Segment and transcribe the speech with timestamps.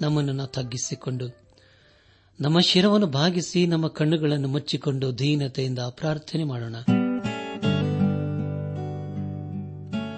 [0.00, 1.36] ನಮ್ಮನ್ನು ತಗ್ಗಿಸಿಕೊಂಡು,
[2.40, 6.76] ನಮ್ಮ ಶಿರವನ್ನು ಭಾಗಿಸಿ ನಮ್ಮ ಕಣ್ಣುಗಳನ್ನು ಮುಚ್ಚಿಕೊಂಡು ದೀನತೆಯಿಂದ ಪ್ರಾರ್ಥನೆ ಮಾಡೋಣ.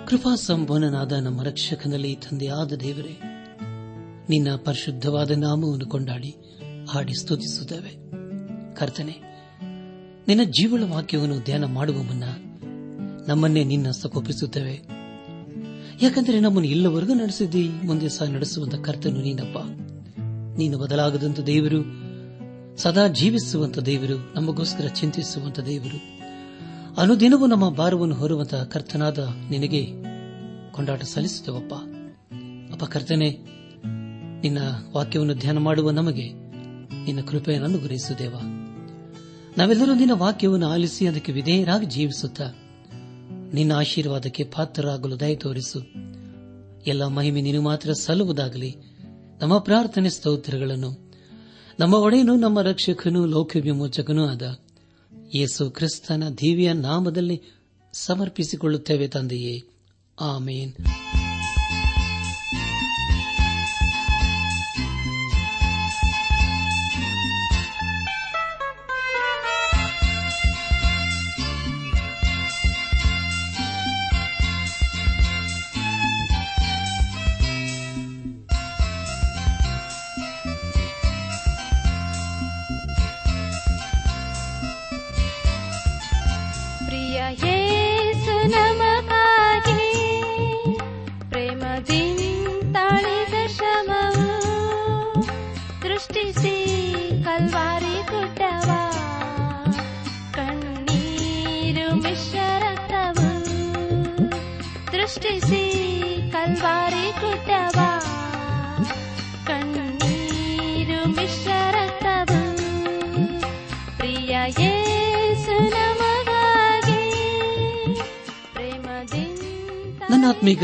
[0.06, 3.20] ಕೃಪಾ ಸಂಪನ್ನನಾದ ನಮ್ಮ ರಕ್ಷಕನಲ್ಲಿ ತಂದೆಯಾದ ದೇವರೇ,
[4.28, 6.37] ನಿನ್ನ ಪರಿಶುದ್ಧವಾದ ನಾಮವನ್ನು ಕೊಂಡಾಡಿ,
[6.90, 7.90] ಹಾಡಿ ಸ್ತುತಿಸುತ್ತೇವೆ.
[8.74, 9.16] ಕರ್ತನೆ,
[10.29, 12.24] ನಿನ್ನ ಜೀವಳ ವಾಕ್ಯವನ್ನು ಧ್ಯಾನ ಮಾಡುವ ಮುನ್ನ
[13.29, 15.05] ನಮ್ಮನ್ನೇ ನಿನ್ನ ಸಕೋಪಿಸುತ್ತೇವೆ
[16.02, 19.59] ಯಾಕಂದ್ರೆ ನಮ್ಮನ್ನು ಇಲ್ಲವರೆಗೂ ನಡೆಸಿದ್ದಿ, ಮುಂದೆ ಸಹ ನಡೆಸುವಂತ ಕರ್ತನು ನೀನಪ್ಪ.
[20.59, 21.82] ನೀನು ಬದಲಾಗದಂತ ದೇವರು,
[22.77, 25.98] ಸದಾ ಜೀವಿಸುವಂತ ದೇವರು, ನಮಗೋಸ್ಕರ ಚಿಂತಿಸುವಂತ ದೇವರು.
[27.01, 29.18] ಅನುದಿನವೂ ನಮ್ಮ ಭಾರವನ್ನು ಹೊರುವಂತಹ ಕರ್ತನಾದ
[29.51, 29.87] ನಿನಗೆ
[30.73, 31.74] ಕೊಂಡಾಟ ಸಲ್ಲಿಸುತ್ತೇವಪ್ಪ.
[32.73, 33.30] ಅಪ್ಪ ಕರ್ತನೆ,
[34.43, 34.59] ನಿನ್ನ
[34.93, 36.32] ವಾಕ್ಯವನ್ನು ಧ್ಯಾನ ಮಾಡುವ ನಮಗೆ
[37.04, 38.34] ನಿನ್ನ ಕೃಪೆಯನ್ನು ಅನುಗ್ರಹಿಸುದೇವ
[39.59, 42.45] ನಾವೆಲ್ಲರೂ ನಿನ್ನ ವಾಕ್ಯವನ್ನು ಆಲಿಸಿ ಅದಕ್ಕೆ ವಿಧೇಯರಾಗಿ ಜೀವಿಸುತ್ತಾ
[43.52, 45.80] ನಿನ್ನ ಆಶೀರ್ವಾದಕ್ಕೆ ಪಾತ್ರರಾಗಲು ದಯ ತೋರಿಸು.
[46.87, 48.77] ಎಲ್ಲ ಮಹಿಮೆ ನೀನು ಮಾತ್ರ ಸಲ್ಲುವುದಾಗಲಿ.
[49.41, 51.13] ನಮ್ಮ ಪ್ರಾರ್ಥನೆ ಸ್ತೋತ್ರಗಳನ್ನು.
[51.80, 54.59] ನಮ್ಮ ಒಡೆಯನು, ನಮ್ಮ ರಕ್ಷಕನು ಲೋಕ ವಿಮೋಚಕನೂ ಆದ
[55.35, 57.43] ಯೇಸು ಕ್ರಿಸ್ತನ ದಿವ್ಯ ನಾಮದಲ್ಲಿ
[57.93, 59.63] ಸಮರ್ಪಿಸಿಕೊಳ್ಳುತ್ತೇವೆ ತಂದೆಯೇ.
[60.21, 60.73] ಆಮೇನ್.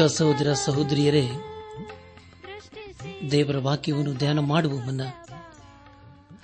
[0.06, 1.28] ಸಹೋದರ ಸಹೋದರಿಯರೇ,
[3.30, 5.00] ದೇವರ ವಾಕ್ಯವನ್ನು ಧ್ಯಾನ ಮಾಡುವ ಮುನ್ನ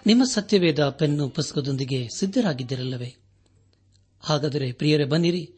[0.06, 3.16] ನಿಮ್ಮ ಸತ್ಯವೇದ ಪೆನ್ನು ಪುಸ್ತಕದೊಂದಿಗೆ ಸಿದ್ದರಾಗಿದ್ದಿರಲ್ಲವೇ
[4.20, 5.52] ಹಾಗಾದರೆ ಪ್ರಿಯರೇ, ಬನ್ನಿರಿ.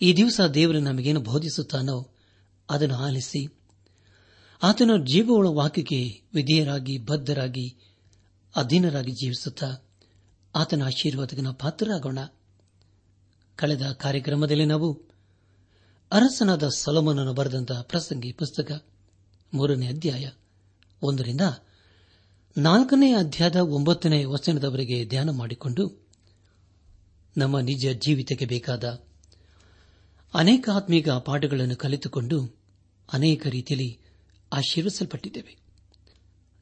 [0.00, 2.10] ಈ ದಿವಸ ದೇವರು ನಮಗೇನು ಬೋಧಿಸುತ್ತಾನೋ
[2.70, 3.54] ಅದನ್ನು ಆಲಿಸಿ.
[4.62, 7.76] ಆತನ ಜೀವವುಳ ವಾಕ್ಯಕ್ಕೆ ವಿಧೇಯರಾಗಿ, ಬದ್ಧರಾಗಿ,
[8.56, 9.88] ಅಧೀನರಾಗಿ ಜೀವಿಸುತ್ತಾ
[10.54, 12.18] ಆತನ ಆಶೀರ್ವಾದಕ್ಕೆ ನಾವು ಪಾತ್ರರಾಗೋಣ.
[13.56, 15.13] ಕಳೆದ ಕಾರ್ಯಕ್ರಮದಲ್ಲಿ ನಾವು
[16.12, 18.86] ಅರಸನಾದ ಸೊಲಮನನ್ನು ಬರೆದಂತಹ ಪ್ರಸಂಗಿ ಪುಸ್ತಕ
[19.54, 20.30] ಮೂರನೇ ಅಧ್ಯಾಯ
[21.02, 21.40] ಒಂದರಿಂದ
[22.58, 26.06] ನಾಲ್ಕನೇ ಅಧ್ಯಾಯದ ಒಂಬತ್ತನೇ ವಚನದವರೆಗೆ ಧ್ಯಾನ ಮಾಡಿಕೊಂಡು
[27.36, 29.04] ನಮ್ಮ ನಿಜ ಜೀವಿತಕ್ಕೆ ಬೇಕಾದ
[30.34, 32.56] ಅನೇಕ ಆತ್ಮೀಕ ಪಾಠಗಳನ್ನು ಕಲಿತುಕೊಂಡು
[33.12, 33.98] ಅನೇಕ ರೀತಿಯಲ್ಲಿ
[34.52, 35.56] ಆಶೀರ್ವಿಸಲ್ಪಟ್ಟಿದ್ದೇವೆ.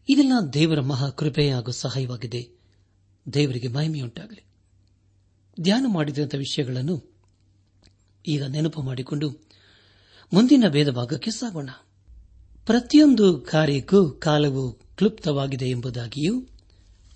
[0.08, 2.50] ಇದೆಲ್ಲ ದೇವರ ಮಹಾ ಕೃಪೆ ಹಾಗೂ ಸಹಾಯವಾಗಿದೆ.
[3.32, 4.44] ದೇವರಿಗೆ ಮಹಿಮೆಯುಂಟಾಗಲಿ.
[5.60, 7.11] ಧ್ಯಾನ ಮಾಡಿದಂಥ ವಿಷಯಗಳನ್ನು
[8.26, 9.30] ಈಗ ನೆನಪು ಮಾಡಿಕೊಂಡು
[10.32, 11.70] ಮುಂದಿನ ಭೇದ ಭಾಗಕ್ಕೆ ಸಾಗೋಣ.
[12.66, 16.46] ಪ್ರತಿಯೊಂದು ಕಾರ್ಯಕ್ಕೂ ಕಾಲವು ಕ್ಲುಪ್ತವಾಗಿದೆ ಎಂಬುದಾಗಿಯೂ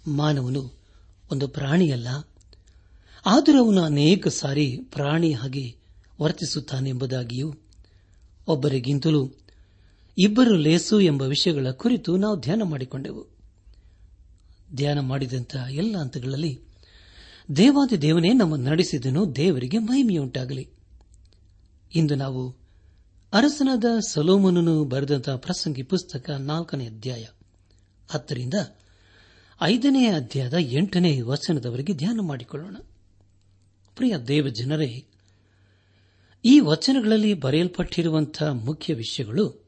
[0.07, 0.73] ಮಾನವನು
[1.33, 2.09] ಒಂದು ಪ್ರಾಣಿಯಲ್ಲ.
[3.27, 5.77] ಆದರೂ ಅವನು ಅನೇಕ ಸಾರಿ ಪ್ರಾಣಿ ಹಾಗೆ
[6.21, 7.55] ವರ್ತಿಸುತ್ತಾನೆಂಬುದಾಗಿಯೂ
[8.49, 9.33] ಒಬ್ಬರಿಗಿಂತಲೂ
[10.19, 13.27] ಇಬ್ಬರು ಲೇಸು ಎಂಬ ವಿಷಯಗಳ ಕುರಿತು ನಾವು ಧ್ಯಾನ ಮಾಡಿಕೊಂಡೆವು.
[14.75, 16.61] ಧ್ಯಾನ ಮಾಡಿದಂತಹ ಎಲ್ಲ ಹಂತಗಳಲ್ಲಿ
[17.57, 20.76] ದೇವಾದಿ ದೇವನೇ ನಮ್ಮ ನಡೆಸಿದನು ದೇವರಿಗೆ ಮಹಿಮೆಯುಂಟಾಗಲಿ.
[21.97, 22.57] ಇಂದು ನಾವು
[23.33, 27.25] ಅರಸನಾದ ಸಲೋಮನನು ಬರೆದಂತಹ ಪ್ರಸಂಗಿ ಪುಸ್ತಕ ನಾಲ್ಕನೇ ಅಧ್ಯಾಯ.
[28.11, 28.55] ಹತ್ತರಿಂದ
[29.63, 32.77] ಐದನೇ ಅಧ್ಯಾಯದ ಎಂಟನೇ ವಚನದವರೆಗೆ ಧ್ಯಾನ ಮಾಡಿಕೊಳ್ಳೋಣ.
[33.97, 35.05] ಪ್ರಿಯ ದೇವ ಜನರೇ
[36.45, 39.67] ಈ ವಚನಗಳಲ್ಲಿ ಬರೆಯಲ್ಪಟ್ಟಿರುವಂತಹ ಮುಖ್ಯ ವಿಷಯಗಳು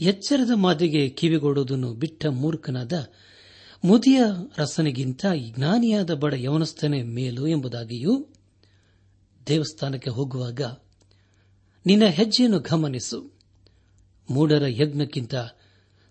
[0.00, 3.06] ಎಚ್ಚರದ ಮಾತಿಗೆ ಕಿವಿಗೊಡುವುದನ್ನು ಬಿಟ್ಟ ಮೂರ್ಖನಾದ
[3.84, 4.22] ಮುದಿಯ
[4.56, 8.26] ರಸನಿಗಿಂತ ಜ್ಞಾನಿಯಾದ ಬಡ ಯವನಸ್ಥನೇ ಮೇಲು ಎಂಬುದಾಗಿಯೂ
[9.46, 10.60] ದೇವಸ್ಥಾನಕ್ಕೆ ಹೋಗುವಾಗ
[11.86, 13.32] ನಿನ್ನ ಹೆಜ್ಜೆಯನ್ನು ಗಮನಿಸು.
[14.30, 15.34] ಮೂಢರ ಯಜ್ಞಕ್ಕಿಂತ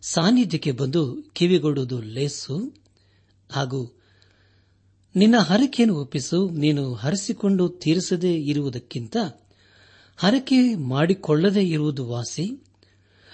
[0.01, 2.73] ಸಾನ್ನಿಧ್ಯಕ್ಕೆ ಬಂದು ಕಿವಿಗೊಡುವುದು ಲೇಸು.
[3.51, 4.01] ಹಾಗೂ
[5.15, 6.49] ನಿನ್ನ ಹರಕೆಯನ್ನು ಒಪ್ಪಿಸು.
[6.49, 9.17] ನೀನು ಹರಿಸಿಕೊಂಡು ತೀರಿಸದೇ ಇರುವುದಕ್ಕಿಂತ
[10.17, 12.63] ಹರಕೆ ಮಾಡಿಕೊಳ್ಳದೇ ಇರುವುದು ವಾಸಿ.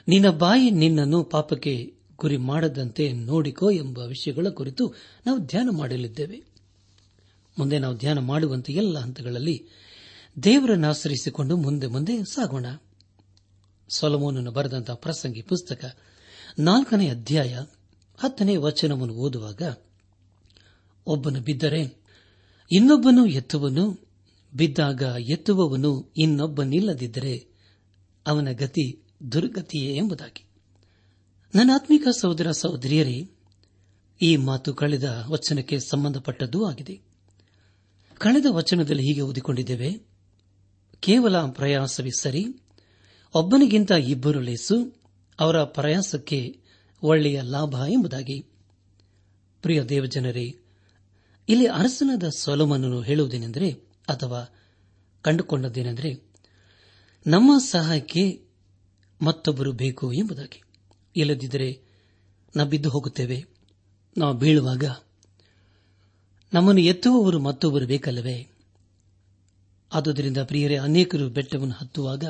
[0.08, 4.94] ನಿನ್ನ ಬಾಯಿ ನಿನ್ನನ್ನು ಪಾಪಕ್ಕೆ ಗುರಿ ಮಾಡದಂತೆ ನೋಡಿಕೋ ಎಂಬ ವಿಷಯಗಳ ಕುರಿತು
[5.26, 6.44] ನಾವು ಧ್ಯಾನ ಮಾಡಲಿದ್ದೇವೆ.
[7.60, 9.68] ಮುಂದೆ ನಾವು ಧ್ಯಾನ ಮಾಡುವಂತೆ ಎಲ್ಲ ಹಂತಗಳಲ್ಲಿ
[10.44, 12.66] ದೇವರನ್ನು ಆಶ್ರಯಿಸಿಕೊಂಡು ಮುಂದೆ ಮುಂದೆ ಸಾಗೋಣ.
[13.96, 15.98] ಸೊಲಮೋನನ್ನು ಬರೆದಂತಹ ಪ್ರಸಂಗಿ ಪುಸ್ತಕ
[16.60, 17.60] ನಾಲ್ಕನೇ ಅಧ್ಯಾಯ
[18.18, 19.62] ಹತ್ತನೇ ವಚನವನ್ನು ಓದುವಾಗ,
[21.06, 22.02] ಒಬ್ಬನು ಬಿದ್ದರೆ
[22.72, 24.08] ಇನ್ನೊಬ್ಬನು ಎತ್ತುವನು,
[24.54, 27.48] ಬಿದ್ದಾಗ ಎತ್ತುವವನು ಇನ್ನೊಬ್ಬನಿಲ್ಲದಿದ್ದರೆ
[28.28, 30.46] ಅವನ ಗತಿ ದುರ್ಗತಿಯೇ ಎಂಬುದಾಗಿ.
[31.56, 33.30] ನನ್ನ ಆತ್ಮಿಕ ಸಹೋದರ ಸಹೋದರಿಯರೇ,
[34.22, 37.02] ಈ ಮಾತು ಕಳೆದ ವಚನಕ್ಕೆ ಸಂಬಂಧಪಟ್ಟದ್ದೂ ಆಗಿದೆ.
[38.18, 40.09] ಕಳೆದ ವಚನದಲ್ಲಿ ಹೀಗೆ ಓದಿಕೊಂಡಿದ್ದೇವೆ
[41.00, 42.46] ಕೇವಲ ಪ್ರಯಾಸವೇ ಸರಿ?
[43.34, 45.02] ಒಬ್ಬನಿಗಿಂತ ಇಬ್ಬರು ಲೇಸು,
[45.40, 46.62] ಅವರ ಪ್ರಯಾಸಕ್ಕೆ
[47.04, 48.40] ಒಳ್ಳೆಯ ಲಾಭ ಎಂಬುದಾಗಿ.
[49.62, 50.56] ಪ್ರಿಯ ದೇವಜನರೇ,
[51.50, 53.72] ಇಲ್ಲಿ ಅರಸನಾದ ಸೊಲಮನನ್ನು ಹೇಳುವುದೇನೆಂದರೆ,
[54.10, 54.56] ಅಥವಾ
[55.22, 56.30] ಕಂಡುಕೊಂಡದ್ದೇನೆಂದರೆ,
[57.28, 58.46] ನಮ್ಮ ಸಹಾಯಕ್ಕೆ
[59.22, 60.64] ಮತ್ತೊಬ್ಬರು ಬೇಕು ಎಂಬುದಾಗಿ.
[61.16, 61.82] ಇಲ್ಲದಿದ್ದರೆ
[62.56, 63.46] ನಾವು ಬಿದ್ದು ಹೋಗುತ್ತೇವೆ.
[64.18, 64.84] ನಾವು ಬೀಳುವಾಗ
[66.54, 68.52] ನಮ್ಮನ್ನು ಎತ್ತುವವರು ಮತ್ತೊಬ್ಬರು ಬೇಕಲ್ಲವೇ?
[69.94, 72.24] ಆದುದರಿಂದ ಪ್ರಿಯರೇ, ಅನೇಕರು ಬೆಟ್ಟವನ್ನು ಹತ್ತುವಾಗ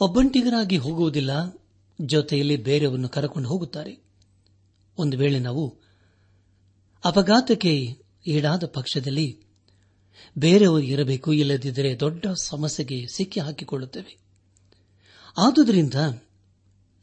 [0.00, 1.62] ಒಬ್ಬಂಟಿಗರಾಗಿ ಹೋಗುವುದಿಲ್ಲ,
[2.00, 4.02] ಜೊತೆಯಲ್ಲಿ ಬೇರೆಯವರನ್ನು ಕರಕೊಂಡು ಹೋಗುತ್ತಾರೆ.
[4.98, 5.76] ಒಂದು ವೇಳೆ ನಾವು
[7.04, 7.96] ಅಪಘಾತಕ್ಕೆ
[8.26, 9.40] ಈಡಾದ ಪಕ್ಷದಲ್ಲಿ
[10.38, 14.18] ಬೇರೆಯವರು ಇರಬೇಕು, ಇಲ್ಲದಿದ್ದರೆ ದೊಡ್ಡ ಸಮಸ್ಯೆಗೆ ಸಿಕ್ಕಿ ಹಾಕಿಕೊಳ್ಳುತ್ತೇವೆ.
[15.38, 15.94] ಆದುದರಿಂದ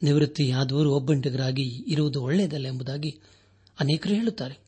[0.02, 3.20] ನಿವೃತ್ತಿಯಾದವರು ಒಬ್ಬಂಟಿಗರಾಗಿ ಇರುವುದು ಒಳ್ಳೆಯದಲ್ಲ ಎಂಬುದಾಗಿ
[3.80, 4.63] ಅನೇಕರು ಹೇಳುತ್ತಾರೆ.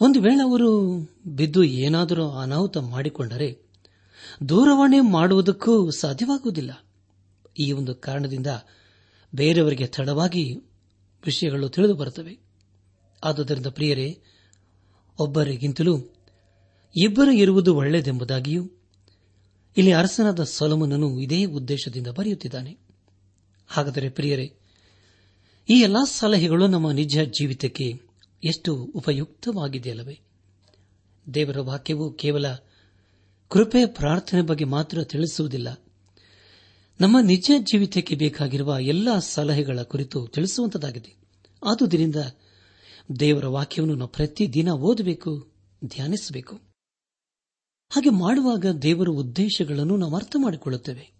[0.00, 3.66] ಒಂದು ವೇಳೆ ಅವರು ಬಿದ್ದು ಏನಾದರೂ ಅನಾಹುತ ಮಾಡಿಕೊಂಡರೆ
[4.48, 6.86] ದೂರವಾಣಿ ಮಾಡುವುದಕ್ಕೂ ಸಾಧ್ಯವಾಗುವುದಿಲ್ಲ.
[7.58, 8.46] ಈ ಒಂದು ಕಾರಣದಿಂದ
[9.34, 10.54] ಬೇರೆಯವರಿಗೆ ತಡವಾಗಿ
[11.26, 12.38] ವಿಷಯಗಳು ತಿಳಿದು ಬರುತ್ತವೆ.
[13.24, 14.18] ಆದುದರಿಂದ ಪ್ರಿಯರೇ,
[15.18, 15.98] ಒಬ್ಬರಿಗಿಂತಲೂ
[16.96, 18.70] ಇಬ್ಬರು ಇರುವುದು ಒಳ್ಳೆಯದೆಂಬುದಾಗಿಯೂ
[19.76, 22.78] ಇಲ್ಲಿ ಅರಸನಾದ ಸೊಲಮನನು ಇದೇ ಉದ್ದೇಶದಿಂದ ಬರೆಯುತ್ತಿದ್ದಾನೆ.
[23.66, 24.52] ಹಾಗಾದರೆ ಪ್ರಿಯರೇ,
[25.68, 28.05] ಈ ಎಲ್ಲಾ ಸಲಹೆಗಳು ನಮ್ಮ ನಿಜ ಜೀವಿತಕ್ಕೆ
[28.46, 30.20] ಎಷ್ಟು ಉಪಯುಕ್ತವಾಗಿದೆಯಲ್ಲವೇ?
[31.34, 32.46] ದೇವರ ವಾಕ್ಯವು ಕೇವಲ
[33.48, 35.80] ಕೃಪೆ ಪ್ರಾರ್ಥನೆ ಬಗ್ಗೆ ಮಾತ್ರ ತಿಳಿಸುವುದಿಲ್ಲ.
[37.00, 41.16] ನಮ್ಮ ನಿಜ ಜೀವಿತಕ್ಕೆ ಬೇಕಾಗಿರುವ ಎಲ್ಲಾ ಸಲಹೆಗಳ ಕುರಿತು ತಿಳಿಸುವಂತದಾಗಿದೆ
[41.64, 42.16] ಆದುದರಿಂದ
[43.20, 45.52] ದೇವರ ವಾಕ್ಯವನ್ನು ನಾವು ಪ್ರತಿದಿನ ಓದಬೇಕು,
[45.84, 46.56] ಧ್ಯಾನಿಸಬೇಕು.
[47.90, 51.12] ಹಾಗೆ ಮಾಡುವಾಗ ದೇವರ ಉದ್ದೇಶಗಳನ್ನು ನಾವು ಅರ್ಥ ಮಾಡಿಕೊಳ್ಳುತ್ತೇವೆ.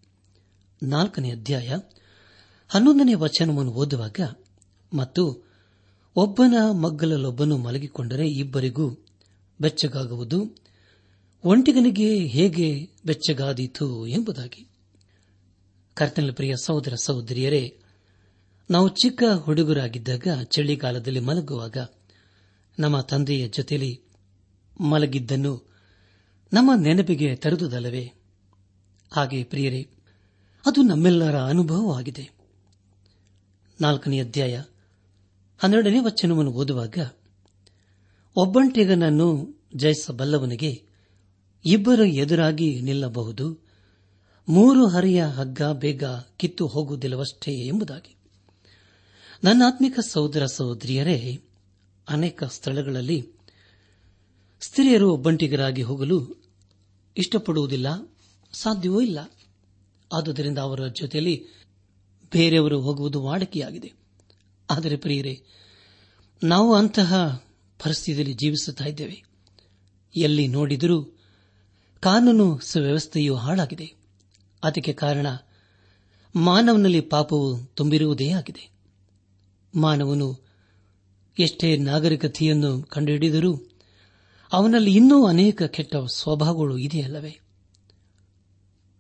[0.83, 1.79] ನಾಲ್ಕನೇ ಅಧ್ಯಾಯ
[2.69, 4.21] ಹನ್ನೊಂದನೇ ವಚನವನ್ನು ಓದುವಾಗ
[4.93, 5.46] ಮತ್ತು
[6.17, 8.91] ಒಬ್ಬನ ಮಗ್ಗಲಲ್ಲೊಬ್ಬನು ಮಲಗಿಕೊಂಡರೆ ಇಬ್ಬರಿಗೂ
[9.61, 10.57] ಬೆಚ್ಚಗಾಗುವುದು.
[11.45, 14.69] ಒಂಟಿಗನಿಗೆ ಹೇಗೆ ಬೆಚ್ಚಗಾದೀತು ಎಂಬುದಾಗಿ.
[15.95, 17.79] ಕರ್ತನ ಪ್ರಿಯ ಸಹೋದರ ಸಹೋದರಿಯರೇ,
[18.71, 21.77] ನಾವು ಚಿಕ್ಕ ಹುಡುಗರಾಗಿದ್ದಾಗ, ಚಳಿಗಾಲದಲ್ಲಿ ಮಲಗುವಾಗ
[22.79, 24.01] ನಮ್ಮ ತಂದೆಯ ಜೊತೆಯಲ್ಲಿ
[24.81, 25.71] ಮಲಗಿದ್ದನ್ನು
[26.53, 28.13] ನಮ್ಮ ನೆನಪಿಗೆ ತರುವುದಲ್ಲವೇ?
[29.13, 29.89] ಹಾಗೆ ಪ್ರಿಯರೇ,
[30.67, 32.31] ಅದು ನಮ್ಮೆಲ್ಲರ ಅನುಭವವಾಗಿದೆ.
[33.81, 34.63] ನಾಲ್ಕನೇ ಅಧ್ಯಾಯ.
[35.59, 36.99] ಹನ್ನೆರಡನೇ ವಚನವನ್ನು ಓದುವಾಗ,
[38.37, 40.83] ಒಬ್ಬಂಟಿಗನನ್ನು ಜಯಿಸಬಲ್ಲವನಿಗೆ
[41.65, 43.67] ಇಬ್ಬರು ಎದುರಾಗಿ ನಿಲ್ಲಬಹುದು,
[44.49, 46.05] ಮೂರು ಹರಿಯ ಹಗ್ಗ ಬೇಗ
[46.37, 48.17] ಕಿತ್ತು ಹೋಗುವುದಿಲ್ಲವಷ್ಟೇ ಎಂಬುದಾಗಿ.
[49.45, 51.41] ನನ್ನ ಆತ್ಮಿಕ ಸಹೋದರ ಸಹೋದರಿಯರೇ,
[52.09, 53.29] ಅನೇಕ ಸ್ಥಳಗಳಲ್ಲಿ
[54.61, 56.43] ಸ್ತ್ರೀಯರು ಒಬ್ಬಂಟಿಗರಾಗಿ ಹೋಗಲು
[57.17, 58.15] ಇಷ್ಟಪಡುವುದಿಲ್ಲ,
[58.53, 59.31] ಸಾಧ್ಯವೂ ಇಲ್ಲ.
[60.13, 61.45] ಆದುದರಿಂದ ಅವರ ಜೊತೆಯಲ್ಲಿ
[62.33, 64.06] ಬೇರೆಯವರು ಹೋಗುವುದು ವಾಡಿಕೆಯಾಗಿದೆ.
[64.71, 65.43] ಆದರೆ ಪ್ರಿಯರೇ,
[66.45, 67.45] ನಾವು ಅಂತಹ
[67.85, 69.25] ಪರಿಸ್ಥಿತಿಯಲ್ಲಿ ಜೀವಿಸುತ್ತಾ ಇದ್ದೇವೆ.
[70.17, 71.05] ಎಲ್ಲಿ ನೋಡಿದರೂ
[72.01, 73.93] ಕಾನೂನು ಸುವ್ಯವಸ್ಥೆಯು ಹಾಳಾಗಿದೆ.
[74.65, 75.27] ಅದಕ್ಕೆ ಕಾರಣ
[76.37, 78.71] ಮಾನವನಲ್ಲಿ ಪಾಪವು ತುಂಬಿರುವುದೇ ಆಗಿದೆ.
[79.75, 80.47] ಮಾನವನು
[81.39, 83.69] ಎಷ್ಟೇ ನಾಗರಿಕತೆಯನ್ನು ಕಂಡುಹಿಡಿದರೂ
[84.53, 87.41] ಅವನಲ್ಲಿ ಇನ್ನೂ ಅನೇಕ ಕೆಟ್ಟ ಸ್ವಭಾವಗಳು ಇದೆಯಲ್ಲವೇ?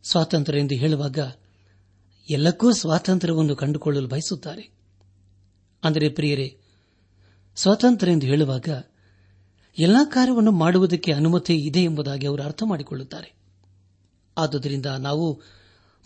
[0.02, 1.18] ಸ್ವಾತಂತ್ರ್ಯ ಎಂದು ಹೇಳುವಾಗ
[2.30, 4.75] ಎಲ್ಲಕ್ಕೂ ಸ್ವಾತಂತ್ರ್ಯವನ್ನು ಕಂಡುಕೊಳ್ಳಲು ಬಯಸುತ್ತಾರೆ.
[5.86, 6.58] ಅಂದರೆ ಪ್ರಿಯರೇ,
[7.56, 8.68] ಸ್ವಾತಂತ್ರ್ಯ ಎಂದು ಹೇಳುವಾಗ
[9.78, 13.34] ಎಲ್ಲಾ ಕಾರ್ಯವನ್ನು ಮಾಡುವುದಕ್ಕೆ ಅನುಮತಿ ಇದೆ ಎಂಬುದಾಗಿ ಅವರು ಅರ್ಥ ಮಾಡಿಕೊಳ್ಳುತ್ತಾರೆ.
[14.38, 15.42] ಆದುದರಿಂದ ನಾವು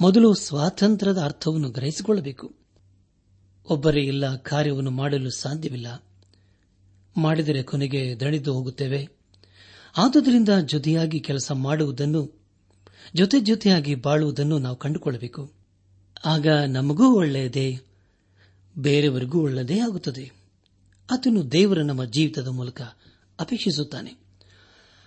[0.01, 2.55] ಮೊದಲು ಸ್ವಾತಂತ್ರ್ಯದ ಅರ್ಥವನ್ನು ಗ್ರಹಿಸಿಕೊಳ್ಳಬೇಕು.
[3.71, 6.05] ಒಬ್ಬರೇ ಎಲ್ಲ ಕಾರ್ಯವನ್ನು ಮಾಡಲು ಸಾಧ್ಯವಿಲ್ಲ.
[7.17, 9.09] ಮಾಡಿದರೆ ಕೊನೆಗೆ ದಣಿದು ಹೋಗುತ್ತೇವೆ.
[9.97, 12.41] ಆದುದರಿಂದ ಜೊತೆಯಾಗಿ ಕೆಲಸ ಮಾಡುವುದನ್ನು,
[13.15, 15.53] ಜೊತೆ ಜೊತೆಯಾಗಿ ಬಾಳುವುದನ್ನು ನಾವು ಕಂಡುಕೊಳ್ಳಬೇಕು.
[16.25, 17.81] ಆಗ ನಮಗೂ ಒಳ್ಳೆಯದೇ.
[18.79, 20.33] ಬೇರೆಯವರಿಗೂ ಒಳ್ಳೆಯದೇ ಆಗುತ್ತದೆ.
[21.11, 22.83] ಅದನ್ನು ದೇವರ ನಮ್ಮ ಜೀವಿತದ ಮೂಲಕ
[23.41, 24.15] ಅಪೇಕ್ಷಿಸುತ್ತಾನೆ.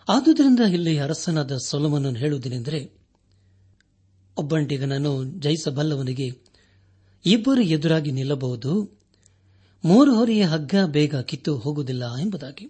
[0.10, 2.92] ಆದುದರಿಂದ ಇಲ್ಲಿ ಅರಸನಾದ ಸೊಲಮನನ್ನು ಹೇಳುವುದೇನೆಂದರೆ,
[4.38, 6.42] ಒಬ್ಬಂಟಿಗನನ್ನು ಜಯಿಸಬಲ್ಲವನಿಗೆ
[7.26, 9.00] ಇಬ್ಬರು ಎದುರಾಗಿ ನಿಲ್ಲಬಹುದು,
[9.86, 12.66] ಮೂರು ಹೊರೆಯ ಹಗ್ಗ ಬೇಗ ಕಿತ್ತು ಹೋಗುವುದಿಲ್ಲ ಎಂಬುದಾಗಿ.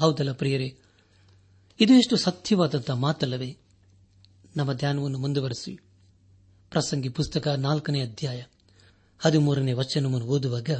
[0.00, 0.78] ಹೌದಲ್ಲ ಪ್ರಿಯರೇ,
[1.80, 3.56] ಇದು ಎಷ್ಟು ಸತ್ಯವಾದಂತಹ ಮಾತಲ್ಲವೇ?
[4.56, 5.78] ನಮ್ಮ ಧ್ಯಾನವನ್ನು ಮುಂದುವರೆಸಿ.
[6.70, 8.42] ಪ್ರಸಂಗಿ ಪುಸ್ತಕ ನಾಲ್ಕನೇ ಅಧ್ಯಾಯ.
[9.20, 10.70] ಹದಿಮೂರನೇ ವಚನವನ್ನು ಓದುವಾಗ,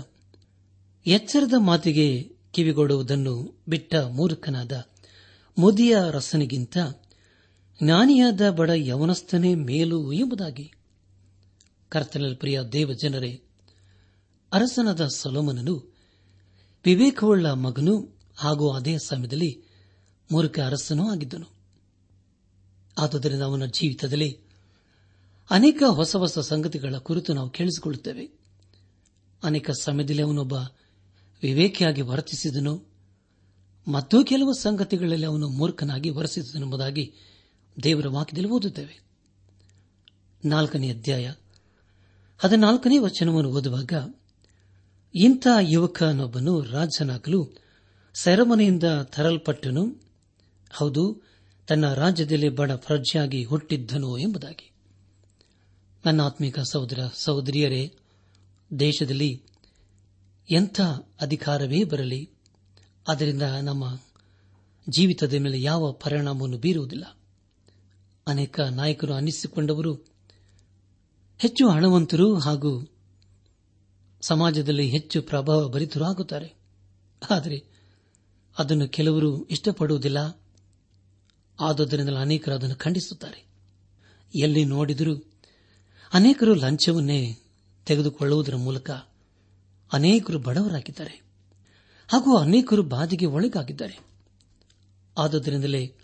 [1.07, 4.85] ಎಚ್ಚರದ ಮಾತಿಗೆ ಕಿವಿಗೊಡುವುದನ್ನು ಬಿಟ್ಟ ಮೂರ್ಖನಾದ
[5.59, 6.79] ಮುದಿಯ ರಸನಿಗಿಂತ
[7.83, 10.73] ಜ್ಞಾನಿಯಾದ ಬಡ ಯವನಸ್ಥನೇ ಮೇಲು ಎಂಬುದಾಗಿ
[11.89, 13.43] ಕರ್ತನಲ್ಲಿ ಪ್ರಿಯ ದೇವಜನರೇ
[14.53, 15.97] ಅರಸನಾದ ಸೊಲೋಮನನು
[16.85, 19.63] ವಿವೇಕವುಳ್ಳ ಮಗನು ಹಾಗೂ ಅದೇ ಸಮಯದಲ್ಲಿ
[20.33, 21.47] ಮೂರ್ಖ ಅರಸನೂ ಆಗಿದ್ದನು.
[22.99, 24.50] ಆದುದರಿಂದ ಅವನ ಜೀವಿತದಲ್ಲಿ
[25.51, 28.31] ಅನೇಕ ಹೊಸ ಹೊಸ ಸಂಗತಿಗಳ ಕುರಿತು ನಾವು ಕೇಳಿಸಿಕೊಳ್ಳುತ್ತೇವೆ.
[29.43, 30.53] ಅನೇಕ ಸಮಯದಲ್ಲಿ ಅವನೊಬ್ಬ
[31.43, 32.85] ವಿವೇಕಿಯಾಗಿ ವರ್ತಿಸಿದನು.
[33.89, 37.15] ಮತ್ತು ಕೆಲವು ಸಂಗತಿಗಳಲ್ಲಿ ಅವನು ಮೂರ್ಖನಾಗಿ ವರ್ತಿಸಿದನೆಂಬುದಾಗಿ
[37.83, 39.01] ದೇವರ ವಾಕ್ಯದಲ್ಲಿ ಓದುತ್ತೇವೆ.
[40.45, 41.33] ನಾಲ್ಕನೇ ಅಧ್ಯಾಯ.
[42.39, 44.15] ಹದಿನಾಲ್ಕನೇ ವಚನವನ್ನು ಓದುವಾಗ,
[45.15, 47.53] ಇಂಥ ಯುವಕನೊಬ್ಬನು ರಾಜನಾಗಲು
[48.15, 50.03] ಸೆರೆಮನೆಯಿಂದ ತರಲ್ಪಟ್ಟನು.
[50.71, 51.23] ಹೌದು,
[51.69, 54.73] ತನ್ನ ರಾಜ್ಯದಲ್ಲಿ ಬಡ ಪ್ರಜೆಯಾಗಿ ಹುಟ್ಟಿದ್ದನು ಎಂಬುದಾಗಿ.
[56.05, 57.95] ನನ್ನ ಆತ್ಮಿಕ ಸಹೋದರ ಸಹೋದರಿಯರೇ,
[58.79, 59.43] ದೇಶದಲ್ಲಿ
[60.51, 60.81] ಎಂಥ
[61.21, 62.31] ಅಧಿಕಾರವೇ ಬರಲಿ
[63.09, 64.01] ಅದರಿಂದ ನಮ್ಮ
[64.89, 67.19] ಜೀವಿತದ ಮೇಲೆ ಯಾವ ಪರಿಣಾಮವನ್ನು ಬೀರುವುದಿಲ್ಲ.
[68.27, 69.95] ಅನೇಕ ನಾಯಕರು ಅನ್ನಿಸಿಕೊಂಡವರು,
[71.39, 72.89] ಹೆಚ್ಚು ಹಣವಂತರು ಹಾಗೂ
[74.21, 76.55] ಸಮಾಜದಲ್ಲಿ ಹೆಚ್ಚು ಪ್ರಭಾವ ಭರಿತರು ಆಗುತ್ತಾರೆ.
[77.31, 77.65] ಆದರೆ
[78.59, 80.41] ಅದನ್ನು ಕೆಲವರು ಇಷ್ಟಪಡುವುದಿಲ್ಲ.
[81.61, 83.47] ಆದುದರಿಂದ ಅನೇಕರು ಅದನ್ನು ಖಂಡಿಸುತ್ತಾರೆ.
[84.35, 85.30] ಎಲ್ಲಿ ನೋಡಿದರೂ
[86.13, 87.39] ಅನೇಕರು ಲಂಚವನ್ನೇ
[87.87, 88.91] ತೆಗೆದುಕೊಳ್ಳುವುದರ ಮೂಲಕ
[89.93, 91.23] ಅನೇಕರು ಬಡವರಾಗಿದ್ದಾರೆ.
[92.09, 93.99] ಹಾಗೂ ಅನೇಕರು ಬಾಧೆಗೆ ಒಳಗಾಗಿದ್ದಾರೆ.
[95.19, 95.95] ಆದುದರಿಂದಲೇ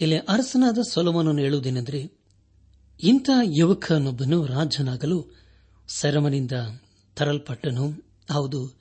[0.00, 2.12] ಇಲ್ಲಿ ಅರಸನಾದ ಸೊಲಮನನ್ನು ಹೇಳುವುದೇನೆಂದರೆ,
[3.02, 5.26] ಇಂಥ ಯುವಕನೊಬ್ಬನು ರಾಜನಾಗಲು
[5.88, 6.52] ಸೆರಮನಿಂದ
[7.16, 8.02] ತರಲ್ಪಟ್ಟನು.
[8.32, 8.72] ಹೌದು,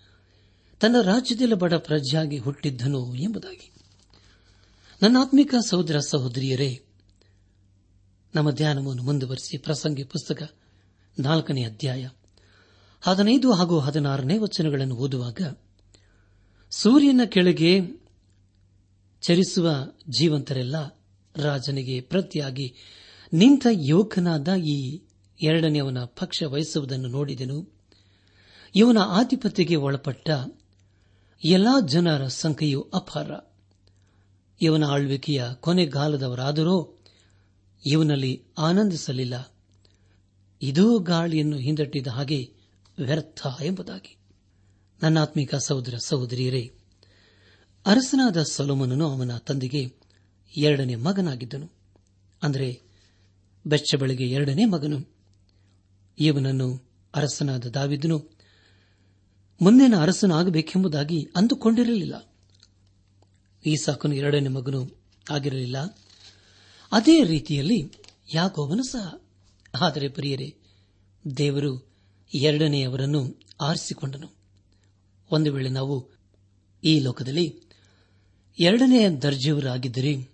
[0.80, 3.72] ತನ್ನ ರಾಜ್ಯದಲ್ಲಿ ಬಡ ಪ್ರಜೆಯಾಗಿ ಹುಟ್ಟಿದ್ದನು ಎಂಬುದಾಗಿ.
[5.02, 6.85] ನನ್ನ ಆತ್ಮಿಕ ಸಹೋದರ ಸಹೋದರಿಯರೇ
[8.36, 10.54] ನಮ್ಮ ಧ್ಯಾನವನ್ನು ಮುಂದುವರೆಸಿ ಪ್ರಸಂಗಿ ಪುಸ್ತಕ
[11.20, 12.10] ನಾಲ್ಕನೇ ಅಧ್ಯಾಯ
[13.02, 15.42] ಹದಿನೈದು ಹಾಗೂ ಹದಿನಾರನೇ ವಚನಗಳನ್ನು ಓದುವಾಗ,
[16.72, 17.80] ಸೂರ್ಯನ ಕೆಳಗೆ
[19.22, 19.72] ಚರಿಸುವ
[20.20, 20.76] ಜೀವಂತರೆಲ್ಲ
[21.36, 22.76] ರಾಜನಿಗೆ ಪ್ರತಿಯಾಗಿ,
[23.34, 25.02] ನಿಂತ ಯುವಕನಾದ ಈ
[25.44, 27.74] ಎರಡನೆಯವನ ಪಕ್ಷ ವಹಿಸುವುದನ್ನು ನೋಡಿದೆನು.
[28.76, 30.30] ಇವನ ಆಧಿಪತ್ಯಕ್ಕೆ ಒಳಪಟ್ಟ
[31.46, 33.32] ಎಲ್ಲಾ ಜನರ ಸಂಖ್ಯೆಯು ಅಪಾರ.
[34.62, 36.96] ಇವನ ಆಳ್ವಿಕೆಯ ಕೊನೆಗಾಲದವರಾದರೋ
[37.86, 39.56] ಇವನಲ್ಲಿ ಆನಂದಿಸಲಿಲ್ಲ.
[40.62, 42.54] ಇದೂ ಗಾಳಿಯನ್ನು ಹಿಂದಟ್ಟಿದ ಹಾಗೆ
[43.00, 44.18] ವ್ಯರ್ಥ ಎಂಬುದಾಗಿ.
[45.02, 46.72] ನನ್ನಾತ್ಮಿಕ ಸಹೋದರ ಸಹೋದರಿಯರೇ,
[47.86, 49.96] ಅರಸನಾದ ಸೊಲೋಮನನು ಅವನ ತಂದೆಗೆ
[50.58, 51.72] ಎರಡನೇ ಮಗನಾಗಿದ್ದನು.
[52.44, 52.82] ಅಂದರೆ
[53.68, 55.16] ಬೆಚ್ಚಬಳಿಗೆ ಎರಡನೇ ಮಗನು.
[56.20, 58.18] ಇವನನ್ನು ಅರಸನಾದ ದಾವಿದನು
[59.62, 62.34] ಮುಂದಿನ ಅರಸನಾಗಬೇಕೆಂಬುದಾಗಿ ಅಂದುಕೊಂಡಿರಲಿಲ್ಲ.
[63.66, 65.98] ಈ ಸಾಕನು ಎರಡನೇ ಮಗನು ಆಗಿರಲಿಲ್ಲ.
[66.92, 67.92] ಅದೇ ರೀತಿಯಲ್ಲಿ
[68.34, 69.22] ಯಾಕೋವನು ಸಹ.
[69.82, 70.56] ಆದರೆ ಪ್ರಿಯರೇ,
[71.38, 71.92] ದೇವರು
[72.36, 74.36] ಎರಡನೆಯವರನ್ನು ಆರಿಸಿಕೊಂಡನು.
[75.32, 76.10] ಒಂದು ವೇಳೆ ನಾವು
[76.84, 77.60] ಈ ಲೋಕದಲ್ಲಿ
[78.60, 80.30] ಎರಡನೆಯ ದರ್ಜೆಯವರಾಗಿದ್ದರೆ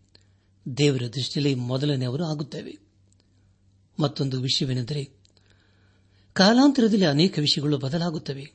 [0.78, 2.78] ದೇವರ ದೃಷ್ಟಿಯಲ್ಲಿ ಮೊದಲನೆಯವರು ಆಗುತ್ತೇವೆ.
[4.00, 5.10] ಮತ್ತೊಂದು ವಿಷಯವೇನೆಂದರೆ
[6.34, 8.54] ಕಾಲಾಂತರದಲ್ಲಿ ಅನೇಕ ವಿಷಯಗಳು ಬದಲಾಗುತ್ತವೆ.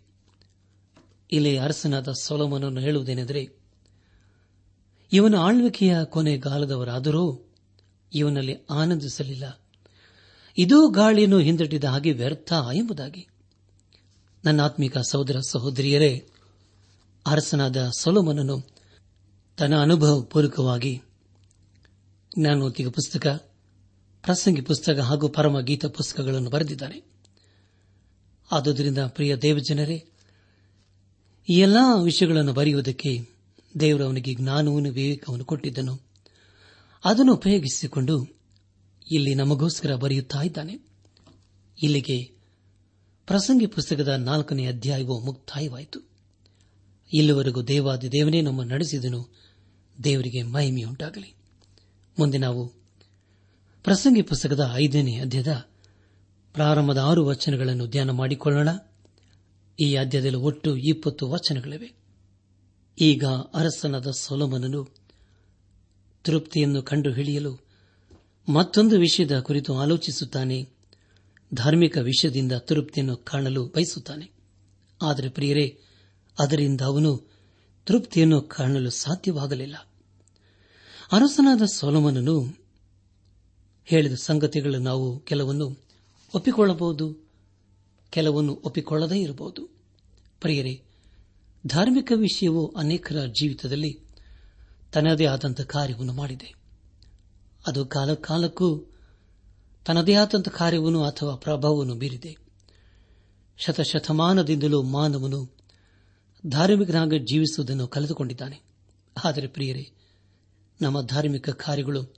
[1.32, 3.48] ಇಲ್ಲಿ ಅರಸನಾದ ಸೊಲೋಮನನ್ನು ಹೇಳುವುದೇನೆಂದರೆ,
[5.12, 7.45] ಇವನ ಆಳ್ವಿಕೆಯ ಕೊನೆಗಾಲದವರಾದರೂ
[8.16, 9.60] ಇವನಲ್ಲಿ ಆನಂದಿಸಲಿಲ್ಲ.
[10.58, 13.28] ಇದೂ ಗಾಳಿಯನ್ನು ಹಿಂದಟ್ಟಿದ ಹಾಗೆ ವ್ಯರ್ಥ ಎಂಬುದಾಗಿ.
[14.44, 16.28] ನನ್ನ ಆತ್ಮಿಕ ಸಹೋದರ ಸಹೋದರಿಯರೇ,
[17.26, 18.62] ಅರಸನಾದ ಸೊಲೋಮನನು
[19.56, 21.02] ತನ್ನ ಅನುಭವ ಪೂರ್ವಕವಾಗಿ
[22.38, 23.26] ಜ್ಞಾನೋತಿಗ ಪುಸ್ತಕ
[24.22, 27.02] ಪ್ರಸಂಗಿ ಪುಸ್ತಕ ಹಾಗೂ ಪರಮ ಗೀತ ಪುಸ್ತಕಗಳನ್ನು ಬರೆದಿದ್ದಾನೆ.
[28.52, 30.06] ಆದುದರಿಂದ ಪ್ರಿಯ ದೇವಜನರೇ,
[31.50, 33.28] ಈ ಎಲ್ಲಾ ವಿಷಯಗಳನ್ನು ಬರೆಯುವುದಕ್ಕೆ
[33.80, 36.05] ದೇವರು ಅವನಿಗೆ ಜ್ಞಾನವನ್ನು ವಿವೇಕವನ್ನು ಕೊಟ್ಟಿದ್ದನು.
[37.06, 38.26] ಅದನ್ನು ಉಪಯೋಗಿಸಿಕೊಂಡು
[39.10, 40.78] ಇಲ್ಲಿ ನಮಗೋಸ್ಕರ ಬರೆಯುತ್ತಾ ಇದ್ದಾನೆ.
[41.82, 42.22] ಇಲ್ಲಿಗೆ
[43.26, 46.00] ಪ್ರಸಂಗಿ ಪುಸ್ತಕದ ನಾಲ್ಕನೇ ಅಧ್ಯಾಯವು ಮುಕ್ತಾಯವಾಯಿತು.
[47.14, 49.36] ಇಲ್ಲಿವರೆಗೂ ದೇವಾದಿ ದೇವನೇ ನಮ್ಮ ನಡೆಸಿದನು.
[50.04, 51.34] ದೇವರಿಗೆ ಮಹಿಮೆಯುಂಟಾಗಲಿ.
[52.18, 52.68] ಮುಂದೆ ನಾವು
[53.84, 55.68] ಪ್ರಸಂಗಿ ಪುಸ್ತಕದ ಐದನೇ ಅಧ್ಯಾಯದ
[56.52, 58.68] ಪ್ರಾರಂಭದ ಆರು ವಚನಗಳನ್ನು ಧ್ಯಾನ ಮಾಡಿಕೊಳ್ಳೋಣ.
[59.80, 61.92] ಈ ಅಧ್ಯಾಯದಲ್ಲಿ ಒಟ್ಟು ಇಪ್ಪತ್ತು ವಚನಗಳಿವೆ.
[62.98, 64.95] ಈಗ ಅರಸನಾದ ಸೊಲೋಮನನು
[66.26, 67.66] ತೃಪ್ತಿಯನ್ನು ಕಂಡುಹಿಡಿಯಲು
[68.48, 70.68] ಮತ್ತೊಂದು ವಿಷಯದ ಕುರಿತು ಆಲೋಚಿಸುತ್ತಾನೆ.
[71.54, 74.30] ಧಾರ್ಮಿಕ ವಿಷಯದಿಂದ ತೃಪ್ತಿಯನ್ನು ಕಾಣಲು ಬಯಸುತ್ತಾನೆ.
[75.02, 75.78] ಆದರೆ ಪ್ರಿಯರೇ,
[76.38, 77.30] ಅದರಿಂದ ಅವನು
[77.86, 79.76] ತೃಪ್ತಿಯನ್ನು ಕಾಣಲು ಸಾಧ್ಯವಾಗಲಿಲ್ಲ.
[81.12, 82.56] ಅರಸನಾದ ಸೋಲಮನನು
[83.84, 85.78] ಹೇಳಿದ ಸಂಗತಿಗಳು ನಾವು ಕೆಲವನ್ನು
[86.34, 87.30] ಒಪ್ಪಿಕೊಳ್ಳಬಹುದು,
[88.10, 89.68] ಕೆಲವನ್ನು ಒಪ್ಪಿಕೊಳ್ಳದೇ ಇರಬಹುದು.
[90.40, 90.82] ಪ್ರಿಯರೇ,
[91.66, 94.05] ಧಾರ್ಮಿಕ ವಿಷಯವು ಅನೇಕರ ಜೀವಿತದಲ್ಲಿ
[94.92, 96.54] ತನ್ನದೇ ಆದಂತಹ ಕಾರ್ಯವನ್ನು ಮಾಡಿದೆ.
[97.66, 98.78] ಅದು ಕಾಲ ಕಾಲಕ್ಕೂ
[99.86, 102.36] ತನ್ನದೇ ಆದಂಥ ಕಾರ್ಯವನ್ನು ಅಥವಾ ಪ್ರಭಾವವನ್ನು ಬೀರಿದೆ.
[103.58, 105.56] ಶತಶತಮಾನದಿಂದಲೂ ಮಾನವನು
[106.46, 108.60] ಧಾರ್ಮಿಕನಾಗಿ ಜೀವಿಸುವುದನ್ನು ಕಳೆದುಕೊಂಡಿದ್ದಾನೆ.
[109.24, 109.90] ಆದರೆ ಪ್ರಿಯರೇ,
[110.80, 112.16] ನಮ್ಮ ಧಾರ್ಮಿಕ ಕಾರ್ಯಗಳು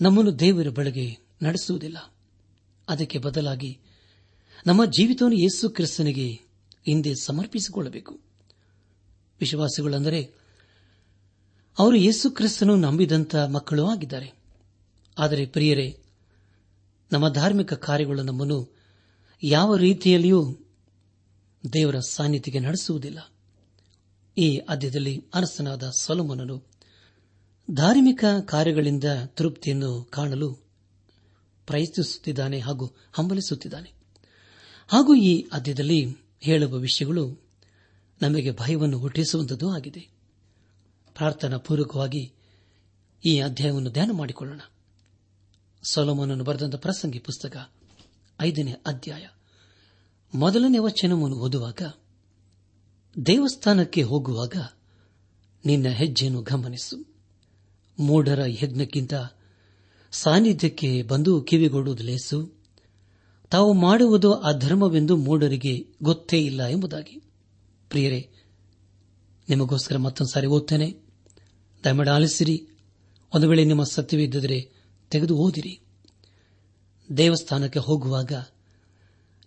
[0.00, 2.14] ನಮ್ಮನ್ನು ದೇವರ ಬಳಿಗೆ ನಡೆಸುವುದಿಲ್ಲ.
[2.88, 3.78] ಅದಕ್ಕೆ ಬದಲಾಗಿ
[4.66, 6.32] ನಮ್ಮ ಜೀವಿತವನ್ನು ಯೇಸು ಕ್ರಿಸ್ತನಿಗೆ
[6.86, 8.20] ಹಿಂದೆ ಸಮರ್ಪಿಸಿಕೊಳ್ಳಬೇಕು.
[9.40, 10.45] ವಿಶ್ವಾಸಿಗಳೆಂದರೆ
[11.78, 14.32] ಅವರು ಯೇಸು ಕ್ರಿಸ್ತನು ನಂಬಿದಂತ ಮಕ್ಕಳು ಆಗಿದ್ದಾರೆ.
[15.18, 15.98] ಆದರೆ ಪ್ರಿಯರೇ,
[17.12, 18.76] ನಮ್ಮ ಧಾರ್ಮಿಕ ಕಾರ್ಯಗಳು ನಮ್ಮನ್ನು
[19.42, 20.56] ಯಾವ ರೀತಿಯಲ್ಲಿಯೂ
[21.72, 23.32] ದೇವರ ಸಾನ್ನಿಧ್ಯಕ್ಕೆ ನಡೆಸುವುದಿಲ್ಲ.
[24.38, 26.64] ಈ ಅದ್ಯದಲ್ಲಿ ಅರಸನಾದ ಸೊಲಮನನು
[27.74, 30.52] ಧಾರ್ಮಿಕ ಕಾರ್ಯಗಳಿಂದ ತೃಪ್ತಿಯನ್ನು ಕಾಣಲು
[31.66, 33.92] ಪ್ರಯತ್ನಿಸುತ್ತಿದ್ದಾನೆ ಹಾಗೂ ಹಂಬಲಿಸುತ್ತಿದ್ದಾನೆ.
[34.88, 37.48] ಹಾಗೂ ಈ ಅದ್ಯದಲ್ಲಿ ಹೇಳುವ ವಿಷಯಗಳು
[38.22, 40.15] ನಮಗೆ ಭಯವನ್ನು ಹುಟ್ಟಿಸುವಂಥದ್ದು ಆಗಿದೆ.
[41.16, 42.32] ಪ್ರಾರ್ಥನಾ ಪೂರ್ವಕವಾಗಿ
[43.24, 44.60] ಈ ಅಧ್ಯಾಯವನ್ನು ಧ್ಯಾನ ಮಾಡಿಕೊಳ್ಳೋಣ.
[45.90, 47.70] ಸೊಲೋಮನನ್ನು ಬರೆದಂತ ಪ್ರಸಂಗಿ ಪುಸ್ತಕ,
[48.40, 49.26] ಐದನೇ ಅಧ್ಯಾಯ.
[50.34, 51.82] ಮೊದಲನೇ ವಚನವನ್ನು ಓದುವಾಗ,
[53.26, 54.56] ದೇವಸ್ಥಾನಕ್ಕೆ ಹೋಗುವಾಗ
[55.64, 57.14] ನಿನ್ನ ಹೆಜ್ಜೆಯನ್ನು ಗಮನಿಸು.
[57.98, 59.14] ಮೂಢರ ಯಜ್ಞಕ್ಕಿಂತ
[60.12, 62.52] ಸಾನ್ನಿಧ್ಯಕ್ಕೆ ಬಂದು ಕಿವಿಗೊಡುವುದು ಲೇಸು.
[63.50, 67.22] ತಾವು ಮಾಡುವುದು ಅಧರ್ಮವೆಂದು ಮೂಢರಿಗೆ ಗೊತ್ತೇ ಇಲ್ಲ ಎಂಬುದಾಗಿ.
[67.88, 68.30] ಪ್ರಿಯರೇ,
[69.48, 71.05] ನಿಮಗೋಸ್ಕರ ಮತ್ತೊಂದು ಸಾರಿ ಓದ್ತೇನೆ.
[71.86, 72.68] ದಯಮಾಡಿ ಆಲಿಸಿರಿ
[73.34, 74.70] ಒಂದು ವೇಳೆ ನಿಮ್ಮ ಸತ್ಯವಿದ್ದರೆ
[75.10, 75.80] ತೆಗೆದು ಓದಿರಿ.
[77.16, 78.32] ದೇವಸ್ಥಾನಕ್ಕೆ ಹೋಗುವಾಗ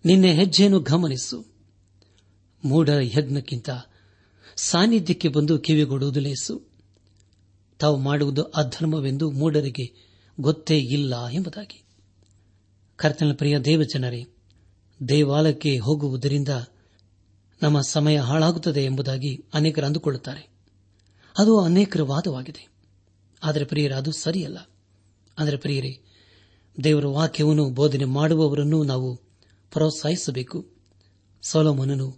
[0.05, 1.45] ನಿನ್ನೆ ಹೆಜ್ಜೆಯನ್ನು ಗಮನಿಸು.
[2.65, 3.69] ಮೂಢರ ಯಜ್ಞಕ್ಕಿಂತ
[4.57, 6.61] ಸಾನ್ನಿಧ್ಯಕ್ಕೆ ಬಂದು ಕಿವಿಗೊಡುವುದು ಲೇಸು.
[7.79, 9.93] ತಾವು ಮಾಡುವುದು ಅಧರ್ಮವೆಂದು ಮೂಢರಿಗೆ
[10.39, 11.83] ಗೊತ್ತೇ ಇಲ್ಲ ಎಂಬುದಾಗಿ.
[12.95, 14.27] ಕರ್ತನ ಪ್ರಿಯ ದೇವಜನರೇ,
[15.07, 16.49] ದೇವಾಲಯಕ್ಕೆ ಹೋಗುವುದರಿಂದ
[17.61, 20.48] ನಮ್ಮ ಸಮಯ ಹಾಳಾಗುತ್ತದೆ ಎಂಬುದಾಗಿ ಅನೇಕರು ಅಂದುಕೊಳ್ಳುತ್ತಾರೆ.
[21.37, 22.67] ಅದು ಅನೇಕರ ವಾದವಾಗಿದೆ.
[23.43, 24.57] ಆದರೆ ಪ್ರಿಯರ, ಅದು ಸರಿಯಲ್ಲ.
[25.39, 26.01] ಆದರೆ ಪ್ರಿಯರೇ,
[26.83, 29.15] ದೇವರ ವಾಕ್ಯವನ್ನು ಬೋಧನೆ ಮಾಡುವವರನ್ನು ನಾವು
[29.71, 30.67] ಪ್ರೋತ್ಸಾಹಿಸಬೇಕು.
[31.41, 32.17] ಸೋಲೋಮನನು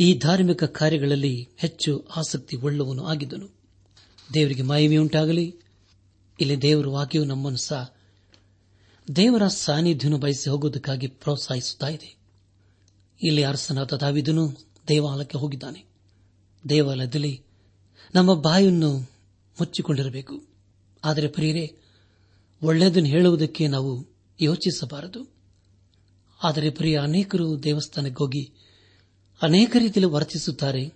[0.00, 3.48] ಈ ಧಾರ್ಮಿಕ ಕಾರ್ಯಗಳಲ್ಲಿ ಹೆಚ್ಚು ಆಸಕ್ತಿ ಉಳ್ಳವನು ಆಗಿದ್ದನು.
[4.34, 5.56] ದೇವರಿಗೆ ಮಾಯಮೆಯುಂಟಾಗಲಿ
[6.40, 7.94] ಇಲ್ಲಿ ದೇವರ ವಾಕ್ಯವು ನಮ್ಮನ್ನು ಸಹ
[9.16, 12.16] ದೇವರ ಸಾನ್ನಿಧ್ಯನು ಬಯಸಿ ಹೋಗುವುದಕ್ಕಾಗಿ ಪ್ರೋತ್ಸಾಹಿಸುತ್ತಿದೆ
[13.22, 14.52] ಇಲ್ಲಿ ಅರಸನಾದ ದಾವಿದನು
[14.88, 15.84] ದೇವಾಲಯಕ್ಕೆ ಹೋಗಿದ್ದಾನೆ.
[16.68, 17.42] ದೇವಾಲಯದಲ್ಲಿ
[18.14, 18.98] ನಮ್ಮ ಬಾಯನ್ನು
[19.60, 20.44] ಮುಚ್ಚಿಕೊಂಡಿರಬೇಕು.
[21.04, 21.76] ಆದರೆ ಪ್ರಿಯರೇ,
[22.62, 24.06] ಒಳ್ಳೆಯದನ್ನು ಹೇಳುವುದಕ್ಕೆ ನಾವು
[24.40, 25.26] ಯೋಚಿಸಬಾರದು.
[26.42, 28.52] ಆದರೆ ಪ್ರಿಯ, ಅನೇಕರು ದೇವಸ್ಥಾನಕ್ಕೆ ಹೋಗಿ
[29.42, 30.92] ಅನೇಕ ರೀತಿಯಲ್ಲಿ ವರ್ತಿಸುತ್ತಾರೆ.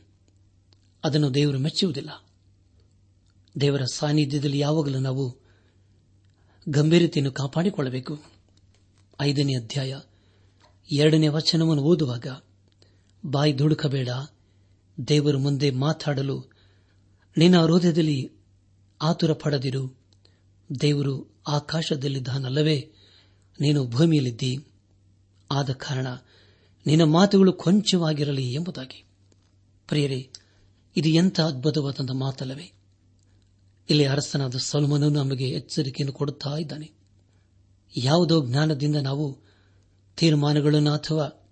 [1.05, 2.24] ಅದನ್ನು ದೇವರು ಮೆಚ್ಚುವುದಿಲ್ಲ.
[3.61, 5.37] ದೇವರ ಸಾನ್ನಿಧ್ಯದಲ್ಲಿ ಯಾವಾಗಲೂ ನಾವು
[6.68, 8.22] ಗಂಭೀರತೆಯನ್ನು ಕಾಪಾಡಿಕೊಳ್ಳಬೇಕು.
[9.20, 10.00] ಐದನೇ ಅಧ್ಯಾಯ,
[10.92, 12.27] ಎರಡನೇ ವಚನವನ್ನು ಓದುವಾಗ,
[13.27, 14.09] ಬಾಯಿ ದುಡುಕಬೇಡ
[15.09, 16.53] ದೇವರು ಮುಂದೆ ಮಾತಾಡಲು
[17.37, 18.33] ನಿನ್ನ ಹೃದಯದಲ್ಲಿ
[19.03, 19.99] ಆತುರ ಪಡದಿರು.
[20.81, 22.92] ದೇವರು ಆಕಾಶದಲ್ಲಿದ್ದಾನಲ್ಲವೇ?
[23.61, 24.59] ನೀನು ಭೂಮಿಯಲ್ಲಿದ್ದಿ.
[25.51, 26.07] ಆದ ಕಾರಣ
[26.87, 29.05] ನಿನ್ನ ಮಾತುಗಳು ಕೊಂಚವಾಗಿರಲಿ ಎಂಬುದಾಗಿ.
[29.88, 30.31] ಪ್ರಿಯರೇ,
[30.97, 32.73] ಇದು ಎಂಥ ಅದ್ಭುತವಾದ ಮಾತಲ್ಲವೇ?
[33.90, 36.92] ಇಲ್ಲಿ ಅರಸನಾದ ಸಲ್ಮನು ನಮಗೆ ಎಚ್ಚರಿಕೆಯನ್ನು ಕೊಡುತ್ತಾ ಇದ್ದಾನೆ.
[37.97, 39.38] ಯಾವುದೋ ಜ್ಞಾನದಿಂದ ನಾವು
[40.16, 41.49] ತೀರ್ಮಾನಗಳನ್ನು ಅಥವಾ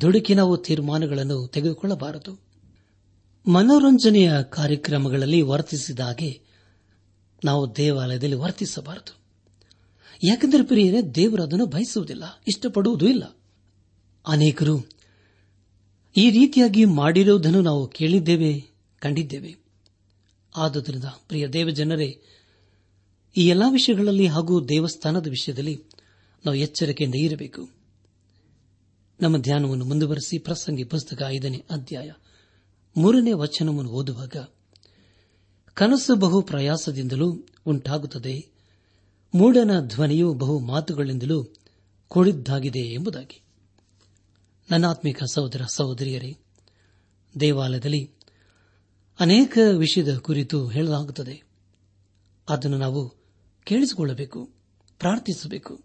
[0.00, 2.45] ದುಡುಕಿ ನಾವು ತೀರ್ಮಾನಗಳನ್ನು ತೆಗೆದುಕೊಳ್ಳಬಾರದು.
[3.48, 6.40] ಮನೋರಂಜನೆಯ ಕಾರ್ಯಕ್ರಮಗಳಲ್ಲಿ ವರ್ತಿಸಿದ ಹಾಗೆ
[7.44, 9.16] ನಾವು ದೇವಾಲಯದಲ್ಲಿ ವರ್ತಿಸಬಾರದು.
[10.24, 13.36] ಯಾಕೆಂದರೆ ಪ್ರಿಯರೇ, ದೇವರು ಅದನ್ನು ಬಯಸುವುದಿಲ್ಲ, ಇಷ್ಟಪಡುವುದೂ ಇಲ್ಲ.
[14.26, 14.84] ಅನೇಕರು
[16.16, 18.64] ಈ ರೀತಿಯಾಗಿ ಮಾಡಿರುವುದನ್ನು ನಾವು ಕೇಳಿದ್ದೇವೆ,
[18.98, 19.56] ಕಂಡಿದ್ದೇವೆ.
[20.56, 22.22] ಆದುದರಿಂದ, ಪ್ರಿಯ ದೇವಜನರೇ,
[23.36, 25.84] ಈ ಎಲ್ಲಾ ವಿಷಯಗಳಲ್ಲಿ ಹಾಗೂ ದೇವಸ್ಥಾನದ ವಿಷಯದಲ್ಲಿ
[26.44, 27.68] ನಾವು ಎಚ್ಚರಿಕೆಯಿಂದ ಇರಬೇಕು.
[29.20, 32.10] ನಮ್ಮ ಧ್ಯಾನವನ್ನು ಮುಂದುವರೆಸಿ ಪ್ರಸಂಗಿ ಪುಸ್ತಕ ಐದನೇ ಅಧ್ಯಾಯ
[32.96, 34.36] ಮೂರನೇ ವಚನವನ್ನು ಓದುವಾಗ,
[35.74, 38.48] ಕನಸು ಬಹು ಪ್ರಯಾಸದಿಂದಲೂ ಉಂಟಾಗುತ್ತದೆ
[39.34, 41.54] ಮೂಡನ ಧ್ವನಿಯು ಬಹು ಮಾತುಗಳಿಂದಲೂ
[42.08, 43.42] ಕೂಡಿದ್ದಾಗಿದೆ ಎಂಬುದಾಗಿ.
[44.70, 46.38] ನನ್ನಾತ್ಮಿಕ ಸಹೋದರ, ಸಹೋದರಿಯರೇ,
[47.40, 48.10] ದೇವಾಲಯದಲ್ಲಿ
[49.20, 51.42] ಅನೇಕ ವಿಷಯದ ಕುರಿತು ಹೇಳಲಾಗುತ್ತದೆ.
[52.48, 53.14] ಅದನ್ನು ನಾವು
[53.64, 54.50] ಕೇಳಿಸಿಕೊಳ್ಳಬೇಕು,
[54.98, 55.80] ಪ್ರಾರ್ಥಿಸಬೇಕು.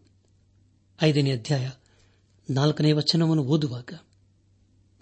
[1.02, 1.70] ಐದನೇ ಅಧ್ಯಾಯ
[2.50, 3.90] ನಾಲ್ಕನೇ ವಚನವನ್ನು ಓದುವಾಗ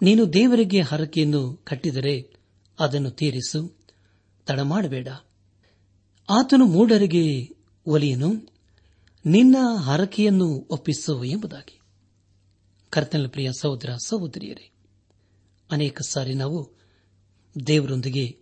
[0.02, 2.34] ನೀನು ದೇವರಿಗೆ ಹರಕೆಯನ್ನು ಕಟ್ಟಿದರೆ
[2.80, 3.76] ಅದನ್ನು ತೀರಿಸು.
[4.46, 5.08] ತಡಮಾಡಬೇಡ
[6.30, 7.48] ಆತನು ಮೂಢರಿಗೆ
[7.86, 8.32] ಒಲಿಯನು,
[9.26, 11.80] ನಿನ್ನ ಹರಕೆಯನ್ನು ಒಪ್ಪಿಸು ಎಂಬುದಾಗಿ.
[12.90, 14.72] ಕರ್ತನ ಪ್ರಿಯ ಸಹೋದರ, ಸಹೋದರಿಯರೇ,
[15.70, 16.70] ಅನೇಕ ಸಾರಿ ನಾವು
[17.66, 18.38] ದೇವರೊಂದಿಗೆ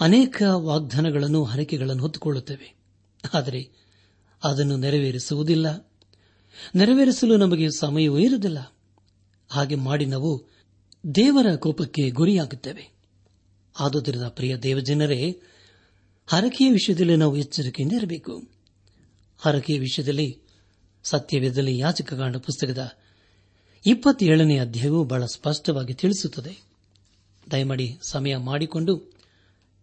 [0.00, 2.74] ಅನೇಕ ವಾಗ್ದಾನಗಳನ್ನು, ಹರಕೆಗಳನ್ನು ಹೊತ್ತುಕೊಳ್ಳುತ್ತೇವೆ.
[3.34, 3.70] ಆದರೆ
[4.44, 5.92] ಅದನ್ನು ನೆರವೇರಿಸುವುದಿಲ್ಲ.
[6.74, 8.76] ನೆರವೇರಿಸಲು ನಮಗೆ ಸಮಯವೂ ಇರುವುದಿಲ್ಲ.
[9.48, 10.47] ಹಾಗೆ ಮಾಡಿ ನಾವು
[11.14, 12.92] ದೇವರ ಕೋಪಕ್ಕೆ ಗುರಿಯಾಗುತ್ತೇವೆ.
[13.80, 15.40] ಆದುದರಿಂದ ಪ್ರಿಯ ದೇವಜನರೇ,
[16.26, 18.42] ಹರಕೆಯ ವಿಷಯದಲ್ಲಿ ನಾವು ಎಚ್ಚರಿಕೆಯಿಂದ ಇರಬೇಕು.
[19.38, 20.40] ಹರಕೆಯ ವಿಷಯದಲ್ಲಿ
[21.04, 22.90] ಸತ್ಯವೇದಲ್ಲಿ ಯಾಚಕಕಾಂಡ ಪುಸ್ತಕದ
[23.86, 26.62] ಇಪ್ಪತ್ತೇಳನೇ ಅಧ್ಯಾಯವು ಬಹಳ ಸ್ಪಷ್ಟವಾಗಿ ತಿಳಿಸುತ್ತದೆ.
[27.50, 29.12] ದಯಮಾಡಿ ಸಮಯ ಮಾಡಿಕೊಂಡು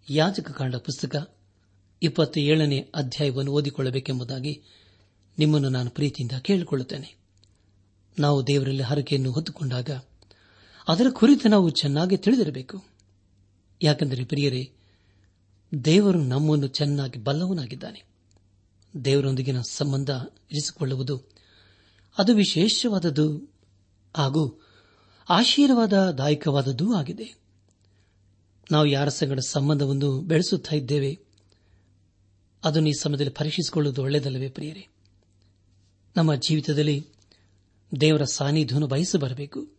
[0.09, 1.35] ಯಾಚಕಕಾಂಡ ಪುಸ್ತಕ
[2.03, 4.61] ಇಪ್ಪತ್ತೇಳನೇ ಅಧ್ಯಾಯವನ್ನು ಓದಿಕೊಳ್ಳಬೇಕೆಂಬುದಾಗಿ
[5.39, 7.15] ನಿಮ್ಮನ್ನು ನಾನು ಪ್ರೀತಿಯಿಂದ ಕೇಳಿಕೊಳ್ಳುತ್ತೇನೆ.
[8.19, 9.89] ನಾವು ದೇವರಲ್ಲಿ ಹರಕೆಯನ್ನು ಹೊತ್ತುಕೊಂಡಾಗ
[10.87, 12.83] ಅದರ ಕುರಿತು ನಾವು ಚೆನ್ನಾಗಿ ತಿಳಿದಿರಬೇಕು.
[13.81, 14.73] ಯಾಕೆಂದರೆ ಪ್ರಿಯರೇ,
[15.85, 18.03] ದೇವರು ನಮ್ಮನ್ನು ಚೆನ್ನಾಗಿ ಬಲ್ಲವನಾಗಿದ್ದಾನೆ.
[19.05, 20.09] ದೇವರೊಂದಿಗಿನ ಸಂಬಂಧ
[20.51, 21.23] ಇರಿಸಿಕೊಳ್ಳುವುದು
[22.17, 23.53] ಅದು ವಿಶೇಷವಾದದ್ದು
[24.17, 24.61] ಹಾಗೂ
[25.29, 27.35] ಆಶೀರ್ವಾದದಾಯಕವಾದದ್ದೂ ಆಗಿದೆ.
[28.71, 31.19] ನಾವು ಯಾರ ಸಂಗಡ ಸಂಬಂಧವನ್ನು ಬೆಳೆಸುತ್ತಾ ಇದ್ದೇವೆ,
[32.63, 34.87] ಅದನ್ನು ಈ ಸಮಯದಲ್ಲಿ ಪರೀಕ್ಷಿಸಿಕೊಳ್ಳುವುದು ಒಳ್ಳೆಯದಲ್ಲವೇ ಪ್ರಿಯರೇ?
[36.15, 37.07] ನಮ್ಮ ಜೀವಿತದಲ್ಲಿ
[38.01, 39.74] ದೇವರ ಸಾನ್ನಿಧ್ಯವನ್ನು ಬಯಸಬರಬೇಕು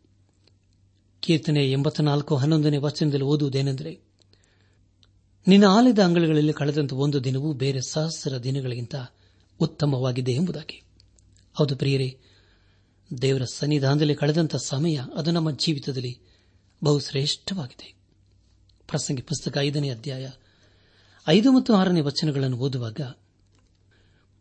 [1.26, 4.00] ಕೀರ್ತನೆ ಎಂಬತ್ನಾಲ್ಕು ಹನ್ನೊಂದನೇ ವಚನದಲ್ಲಿ ಓದುವುದೇನೆಂದರೆ,
[5.48, 8.94] ನಿನ್ನ ಆಲಯದ ಅಂಗಳಗಳಲ್ಲಿ ಕಳೆದಂತ ಒಂದು ದಿನವೂ ಬೇರೆ ಸಹಸ್ರ ದಿನಗಳಿಗಿಂತ
[9.60, 10.82] ಉತ್ತಮವಾಗಿದೆ ಎಂಬುದಾಗಿ.
[11.54, 12.18] ಹೌದು ಪ್ರಿಯರೇ,
[13.22, 16.18] ದೇವರ ಸನ್ನಿಧಾನದಲ್ಲಿ ಕಳೆದಂತ ಸಮಯ ಅದು ನಮ್ಮ ಜೀವಿತದಲ್ಲಿ
[16.84, 17.94] ಬಹುಶ್ರೇಷ್ಠವಾಗಿದೆ.
[18.88, 20.30] ಪ್ರಸಂಗಿ ಪುಸ್ತಕ ಐದನೇ ಅಧ್ಯಾಯ
[21.28, 23.00] ಐದು ಮತ್ತು ಆರನೇ ವಚನಗಳನ್ನು ಓದುವಾಗ,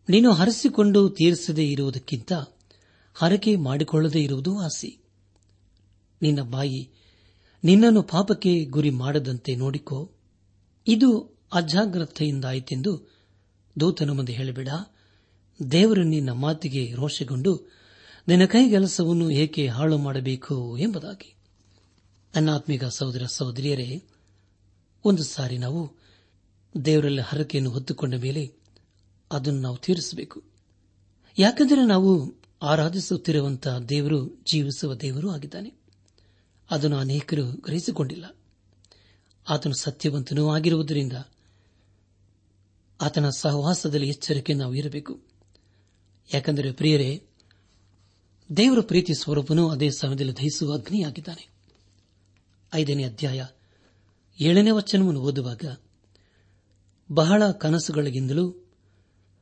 [0.09, 2.33] ನೀನು ಹರಸಿಕೊಂಡು ತೀರಿಸದೇ ಇರುವುದಕ್ಕಿಂತ
[3.13, 5.04] ಹರಕೆ ಮಾಡಿಕೊಳ್ಳದೇ ಇರುವುದು ಆಸಿ.
[6.21, 6.89] ನಿನ್ನ ಬಾಯಿ
[7.63, 10.11] ನಿನ್ನನ್ನು ಪಾಪಕ್ಕೆ ಗುರಿ ಮಾಡದಂತೆ ನೋಡಿಕೋ.
[10.87, 13.15] ಇದು ಅಜಾಗ್ರತೆಯಿಂದಾಯಿತೆಂದು
[13.79, 14.69] ದೂತನ ಮುಂದೆ ಹೇಳಿಬಿಡ.
[15.71, 17.71] ದೇವರು ನಿನ್ನ ಮಾತಿಗೆ ರೋಷಗೊಂಡು
[18.27, 21.35] ನಿನ್ನ ಕೈಗೆಲಸವನ್ನು ಏಕೆ ಹಾಳು ಮಾಡಬೇಕು ಎಂಬುದಾಗಿ.
[22.35, 24.03] ಅನಾತ್ಮಿಕ ಸಹೋದರ ಸಹೋದರಿಯರೇ,
[25.05, 25.91] ಒಂದು ಸಾರಿ ನಾವು
[26.85, 28.53] ದೇವರಲ್ಲಿ ಹರಕೆಯನ್ನು ಹೊತ್ತುಕೊಂಡ ಮೇಲೆ
[29.31, 30.43] ಅದನ್ನು ನಾವು ತೀರಿಸಬೇಕು.
[31.39, 35.84] ಯಾಕೆಂದರೆ ನಾವು ಆರಾಧಿಸುತ್ತಿರುವಂತಹ ದೇವರು ಜೀವಿಸುವ ದೇವರು ಆಗಿದ್ದಾನೆ.
[36.71, 38.35] ಅದನ್ನು ಅನೇಕರು ಗ್ರಹಿಸಿಕೊಂಡಿಲ್ಲ.
[39.49, 41.13] ಆತನು ಸತ್ಯವಂತನೂ ಆಗಿರುವುದರಿಂದ
[43.01, 45.21] ಆತನ ಸಹವಾಸದಲ್ಲಿ ಎಚ್ಚರಿಕೆ ನಾವು ಇರಬೇಕು.
[46.33, 47.23] ಯಾಕೆಂದರೆ ಪ್ರಿಯರೇ,
[48.57, 51.49] ದೇವರ ಪ್ರೀತಿ ಸ್ವರೂಪನು ಅದೇ ಸಮಯದಲ್ಲಿ ದಹಿಸುವ ಅಗ್ನಿಯಾಗಿದ್ದಾನೆ.
[52.73, 53.45] ಐದನೇ ಅಧ್ಯಾಯ
[54.39, 55.77] ಏಳನೇ ವಚನವನ್ನು ಓದುವಾಗ,
[57.11, 58.49] ಬಹಳ ಕನಸುಗಳಿಗಿಂದಲೂ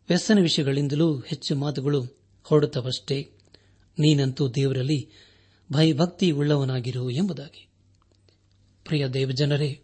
[0.09, 2.05] ವ್ಯಸನ ವಿಷಯಗಳಿಂದಲೂ ಹೆಚ್ಚು ಮಾತುಗಳು
[2.43, 3.31] ಹೊರಡುತ್ತವಷ್ಟೇ.
[3.99, 5.09] ನೀನಂತೂ ದೇವರಲ್ಲಿ
[5.73, 7.67] ಭಯಭಕ್ತಿ ಉಳ್ಳವನಾಗಿರು ಎಂಬುದಾಗಿ.
[8.85, 9.81] ಪ್ರಿಯ ದೇವಜನರೇ,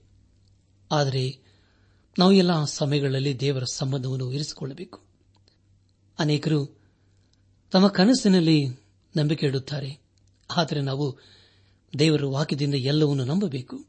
[0.91, 1.39] ಆದರೆ
[2.19, 5.03] ನಾವು ಎಲ್ಲ ಸಮಯಗಳಲ್ಲಿ ದೇವರ ಸಂಬಂಧವನ್ನು ಇರಿಸಿಕೊಳ್ಳಬೇಕು.
[6.19, 6.79] ಅನೇಕರು
[7.71, 8.67] ತಮ್ಮ ಕನಸಿನಲ್ಲಿ
[9.17, 10.01] ನಂಬಿಕೆ ಇಡುತ್ತಾರೆ.
[10.57, 11.17] ಆದರೆ ನಾವು
[11.99, 13.85] ದೇವರ ವಾಕ್ಯದಿಂದ ಎಲ್ಲವನ್ನೂ ನಂಬಬೇಕು.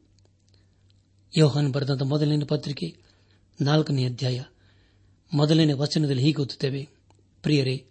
[1.37, 2.97] ಯೋಹನ್ ಬರೆದಂತ ಮೊದಲನೇ ಪತ್ರಿಕೆ
[3.61, 4.43] ನಾಲ್ಕನೇ ಅಧ್ಯಾಯ
[5.33, 6.89] ಮೊದಲನೇ ವಚನದಲ್ಲಿ ಹೀಗೆ ಓದುತ್ತೇವೆ.
[7.41, 7.85] ಪ್ರಿಯರೇ,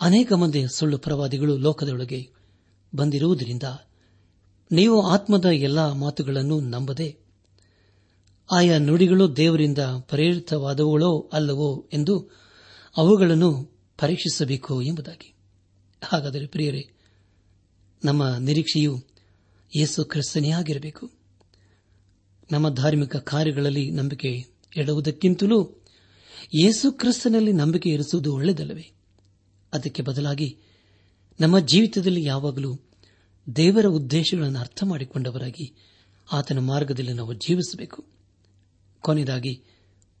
[0.00, 2.37] ಅನೇಕ ಮಂದಿ ಸುಳ್ಳು ಪ್ರವಾದಿಗಳು ಲೋಕದೊಳಗೆ
[2.94, 3.62] ಬಂದಿರುವುದರಿಂದ
[4.72, 7.16] ನೀವು ಆತ್ಮದ ಎಲ್ಲಾ ಮಾತುಗಳನ್ನು ನಂಬದೆ
[8.52, 12.30] ಆಯಾ ನುಡಿಗಳು ದೇವರಿಂದ ಪ್ರೇರಿತವಾದವುಗಳೋ ಅಲ್ಲವೋ ಎಂದು
[12.96, 15.34] ಅವುಗಳನ್ನು ಪರೀಕ್ಷಿಸಬೇಕು ಎಂಬುದಾಗಿ.
[16.04, 16.90] ಹಾಗಾದರೆ ಪ್ರಿಯರೇ,
[18.04, 19.04] ನಮ್ಮ ನಿರೀಕ್ಷೆಯು
[19.76, 21.10] ಯೇಸು ಕ್ರಿಸ್ತನೇ ಆಗಿರಬೇಕು.
[22.52, 24.28] ನಮ್ಮ ಧಾರ್ಮಿಕ ಕಾರ್ಯಗಳಲ್ಲಿ ನಂಬಿಕೆ
[24.76, 25.84] ಇಡುವುದಕ್ಕಿಂತಲೂ
[26.62, 28.92] ಯೇಸು ಕ್ರಿಸ್ತನಲ್ಲಿ ನಂಬಿಕೆ ಇರಿಸುವುದು ಒಳ್ಳೆಯದಲ್ಲವೇ?
[29.72, 30.58] ಅದಕ್ಕೆ ಬದಲಾಗಿ
[31.40, 32.78] ನಮ್ಮ ಜೀವಿತದಲ್ಲಿ ಯಾವಾಗಲೂ
[33.56, 35.74] ದೇವರ ಉದ್ದೇಶಗಳನ್ನು ಅರ್ಥ ಮಾಡಿಕೊಂಡವರಾಗಿ
[36.32, 38.04] ಆತನ ಮಾರ್ಗದಲ್ಲಿ ನಾವು ಜೀವಿಸಬೇಕು.
[39.00, 39.54] ಕೊನೆಯದಾಗಿ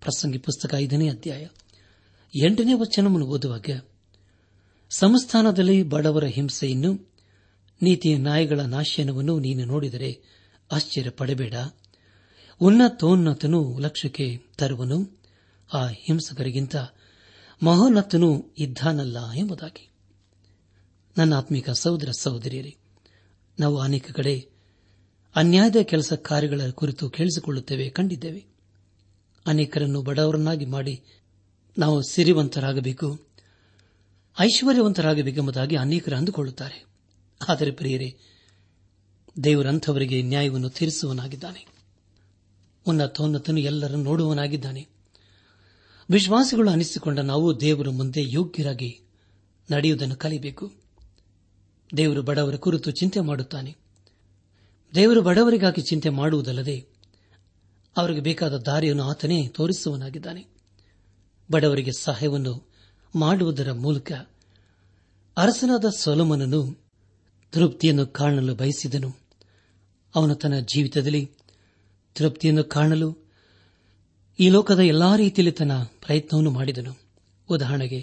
[0.00, 1.46] ಪ್ರಸಂಗಿ ಪುಸ್ತಕ ಐದನೇ ಅಧ್ಯಾಯ.
[2.44, 3.64] ಎಂಟನೇ ವಚನವನ್ನು ಓದುವಾಗ
[4.90, 7.12] ಸಂಸ್ಥಾನದಲ್ಲಿ ಬಡವರ ಹಿಂಸೆಯನ್ನು
[7.82, 10.22] ನೀತಿಯ ನಾಯಿಗಳ ನಾಶನವನ್ನು ನೀನು ನೋಡಿದರೆ
[10.72, 11.54] ಆಶ್ಚರ್ಯ ಪಡಬೇಡ.
[12.60, 15.22] ಉನ್ನತೋನ್ನತನು ಲಕ್ಷ್ಯಕ್ಕೆ ತರುವನು,
[15.74, 16.76] ಆ ಹಿಂಸಕರಿಗಿಂತ
[17.62, 19.90] ಮಹೋನ್ನತನು ಇದ್ದಾನಲ್ಲ ಎಂಬುದಾಗಿ.
[21.18, 22.76] ನನ್ನ ಆತ್ಮಿಕ ಸಹೋದರ ಸಹೋದರಿಯರೇ,
[23.60, 24.48] ನಾವು ಅನೇಕ ಕಡೆ
[25.36, 28.46] ಅನ್ಯಾಯದ ಕೆಲಸ ಕಾರ್ಯಗಳ ಕುರಿತು ಕೇಳಿಸಿಕೊಳ್ಳುತ್ತೇವೆ, ಕಂಡಿದ್ದೇವೆ.
[29.46, 31.02] ಅನೇಕರನ್ನು ಬಡವರನ್ನಾಗಿ ಮಾಡಿ
[31.78, 33.20] ನಾವು ಸಿರಿವಂತರಾಗಬೇಕು,
[34.40, 36.84] ಐಶ್ವರ್ಯವಂತರಾಗಬೇಕೆಂಬುದಾಗಿ ಅನೇಕರು ಅಂದುಕೊಳ್ಳುತ್ತಾರೆ.
[37.48, 38.16] ಆದರೆ ಪ್ರಿಯರೇ,
[39.44, 41.66] ದೇವರಂಥವರಿಗೆ ನ್ಯಾಯವನ್ನು ತೀರಿಸುವನಾಗಿದ್ದಾನೆ
[42.86, 44.88] ಉನ್ನತೋನ್ನತನು ಎಲ್ಲರನ್ನು ನೋಡುವನಾಗಿದ್ದಾನೆ
[46.10, 49.00] ವಿಶ್ವಾಸಿಗಳು ಅನಿಸಿಕೊಂಡ ನಾವು ದೇವರ ಮುಂದೆ ಯೋಗ್ಯರಾಗಿ
[49.70, 50.77] ನಡೆಯುವುದನ್ನು ಕಲಿಬೇಕು.
[51.96, 53.76] ದೇವರು ಬಡವರ ಕುರಿತು ಚಿಂತೆ ಮಾಡುತ್ತಾನೆ.
[54.94, 56.86] ದೇವರು ಬಡವರಿಗಾಗಿ ಚಿಂತೆ ಮಾಡುವುದಲ್ಲದೆ
[57.96, 60.46] ಅವರಿಗೆ ಬೇಕಾದ ದಾರಿಯನ್ನು ಆತನೇ ತೋರಿಸುವನಾಗಿದ್ದಾನೆ
[61.50, 62.70] ಬಡವರಿಗೆ ಸಹಾಯವನ್ನು
[63.16, 64.12] ಮಾಡುವುದರ ಮೂಲಕ
[65.36, 66.84] ಅರಸನಾದ ಸೊಲಮನನು
[67.52, 69.16] ತೃಪ್ತಿಯನ್ನು ಕಾಣಲು ಬಯಸಿದನು.
[70.14, 71.30] ಅವನು ತನ್ನ ಜೀವಿತದಲ್ಲಿ
[72.14, 73.18] ತೃಪ್ತಿಯನ್ನು ಕಾಣಲು
[74.40, 77.00] ಈ ಲೋಕದ ಎಲ್ಲಾ ರೀತಿಯಲ್ಲಿ ತನ್ನ ಪ್ರಯತ್ನವನ್ನು ಮಾಡಿದನು.
[77.48, 78.00] ಉದಾಹರಣೆಗೆ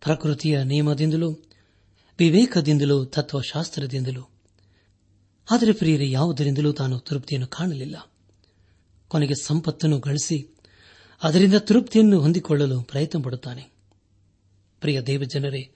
[0.00, 1.43] ಪ್ರಕೃತಿಯ ನಿಯಮದಿಂದಲೂ
[2.18, 4.30] ವಿವೇಕದಿಂದಲೂ, ತತ್ವಶಾಸ್ತ್ರದಿಂದಲೂ.
[5.50, 8.12] ಆದರೆ ಪ್ರಿಯರೇ, ಯಾವುದರಿಂದಲೂ ತಾನು ತೃಪ್ತಿಯನ್ನು ಕಾಣಲಿಲ್ಲ.
[9.08, 10.54] ಕೊನೆಗೆ ಸಂಪತ್ತನ್ನು ಗಳಿಸಿ,
[11.22, 13.62] ಅದರಿಂದ ತೃಪ್ತಿಯನ್ನು ಹೊಂದಿಕೊಳ್ಳಲು ಪ್ರಯತ್ನ ಪಡುತ್ತಾನೆ
[14.80, 15.70] ಪ್ರಿಯ ದೇವಜನರೇ,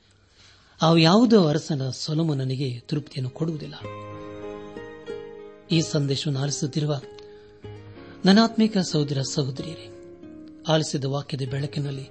[0.83, 3.75] ಆ ಯಾವುದೋ ಅರಸನ ಸೊಲಮನನಿಗೆ ತೃಪ್ತಿಯನ್ನು ಕೊಡುವುದಿಲ್ಲ.
[5.71, 7.01] ಈ ಸಂದೇಶವನ್ನು ಆಲಿಸುತ್ತಿರುವ
[8.25, 9.95] ನನಾತ್ಮಿಕ ಸಹೋದರ ಸಹೋದರಿಯರೇ,
[10.69, 12.09] ಆಲಿಸಿದ ವಾಕ್ಯದ ಬೆಳಕಿನಲ್ಲಿ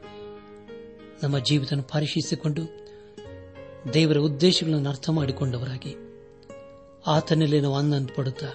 [1.23, 2.86] ನಮ್ಮ ಜೀವಿತ ಪರಿಶೀಲಿಸಿಕೊಂಡು
[3.93, 5.95] ದೇವರ ಉದ್ದೇಶಗಳನ್ನು ಅರ್ಥ ಮಾಡಿಕೊಂಡವರಾಗಿ.
[7.07, 8.47] ಆತನಲ್ಲಿ ನಾವು ಆನಂದ ಪಡುತ್ತಾ,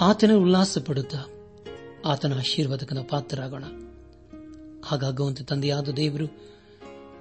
[0.00, 1.18] ಆತನ ಉಲ್ಲಾಸ ಪಡುತ್ತಾ,
[2.06, 3.64] ಆತನ ಆಶೀರ್ವಾದಕನ ಪಾತ್ರರಾಗೋಣ.
[4.84, 6.24] ಹಾಗಾಗುವಂತೆ ತಂದೆಯಾದ ದೇವರು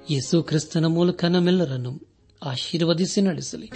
[0.09, 2.01] ಯೇಸು ಕ್ರಿಸ್ತನ ಮೂಲಕ ನಮ್ಮೆಲ್ಲರನ್ನು
[2.45, 3.71] ಆಶೀರ್ವದಿಸಿ ನಡೆಸಲಿ.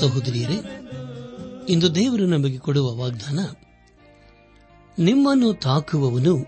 [0.00, 0.88] ಸಹೋದರಿಯರೇ,
[1.68, 3.38] ಇಂದು ದೇವರು ನಮಗೆ ಕೊಡುವ ವಾಗ್ದಾನ,
[4.98, 6.46] ನಿಮ್ಮನ್ನು ತಾಕುವವನು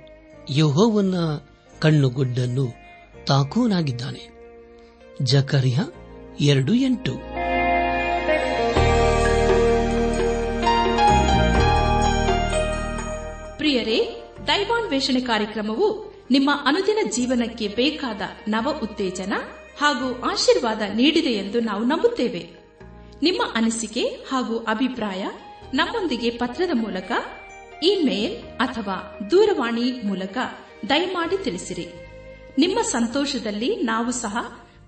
[0.57, 1.15] ಯಹೋವನ್ನ
[1.81, 2.75] ಕಣ್ಣುಗುಡ್ಡನ್ನು
[3.27, 4.41] ತಾಕುವನಾಗಿದ್ದಾನೆ.
[5.23, 5.79] ಜಕರಿಯ
[6.41, 7.13] ಎರಡು ಎಂಟು.
[13.57, 19.33] ಪ್ರಿಯರೇ, ದೈವಾನ್ವೇಷಣೆ ಕಾರ್ಯಕ್ರಮವು ನಿಮ್ಮ ಅನುದಿನ ಜೀವನಕ್ಕೆ ಬೇಕಾದ ನವ ಉತ್ತೇಜನ
[19.81, 22.60] ಹಾಗೂ ಆಶೀರ್ವಾದ ನೀಡಿದೆ ಎಂದು ನಾವು ನಂಬುತ್ತೇವೆ.
[23.23, 25.27] ನಿಮ್ಮ ಅನಿಸಿಕೆ ಹಾಗೂ ಅಭಿಪ್ರಾಯ
[25.75, 27.13] ನಮ್ಮೊಂದಿಗೆ ಪತ್ರದ ಮೂಲಕ
[27.83, 30.39] ಇಮೇಲ್ ಅಥವಾ ದೂರವಾಣಿ ಮೂಲಕ
[30.89, 31.89] ದಯಮಾಡಿ ತಿಳಿಸಿರಿ.
[32.59, 34.37] ನಿಮ್ಮ ಸಂತೋಷದಲ್ಲಿ ನಾವು ಸಹ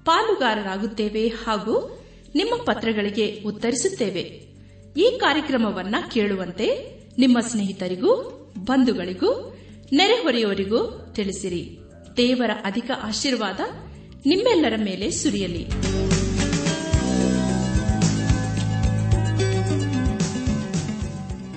[0.05, 4.53] ಪಾಲುಗಾರರಾಗುತ್ತೇವೆ ಹಾಗೂ ನಿಮ್ಮ ಪತ್ರಗಳಿಗೆ ಉತ್ತರಿಸುತ್ತೇವೆ.
[4.97, 8.15] ಈ ಕಾರ್ಯಕ್ರಮವನ್ನ ಕೇಳುವಂತೆ ನಿಮ್ಮ ಸ್ನೇಹಿತರಿಗೂ,
[8.59, 9.57] ಬಂಧುಗಳಿಗೂ,
[9.93, 11.79] ನೆರೆಹೊರೆಯವರಿಗೂ ತಿಳಿಸಿರಿ.
[12.17, 13.61] ದೇವರ ಅಧಿಕ ಆಶೀರ್ವಾದ
[14.27, 15.92] ನಿಮ್ಮೆಲ್ಲರ ಮೇಲೆ ಸುರಿಯಲಿ.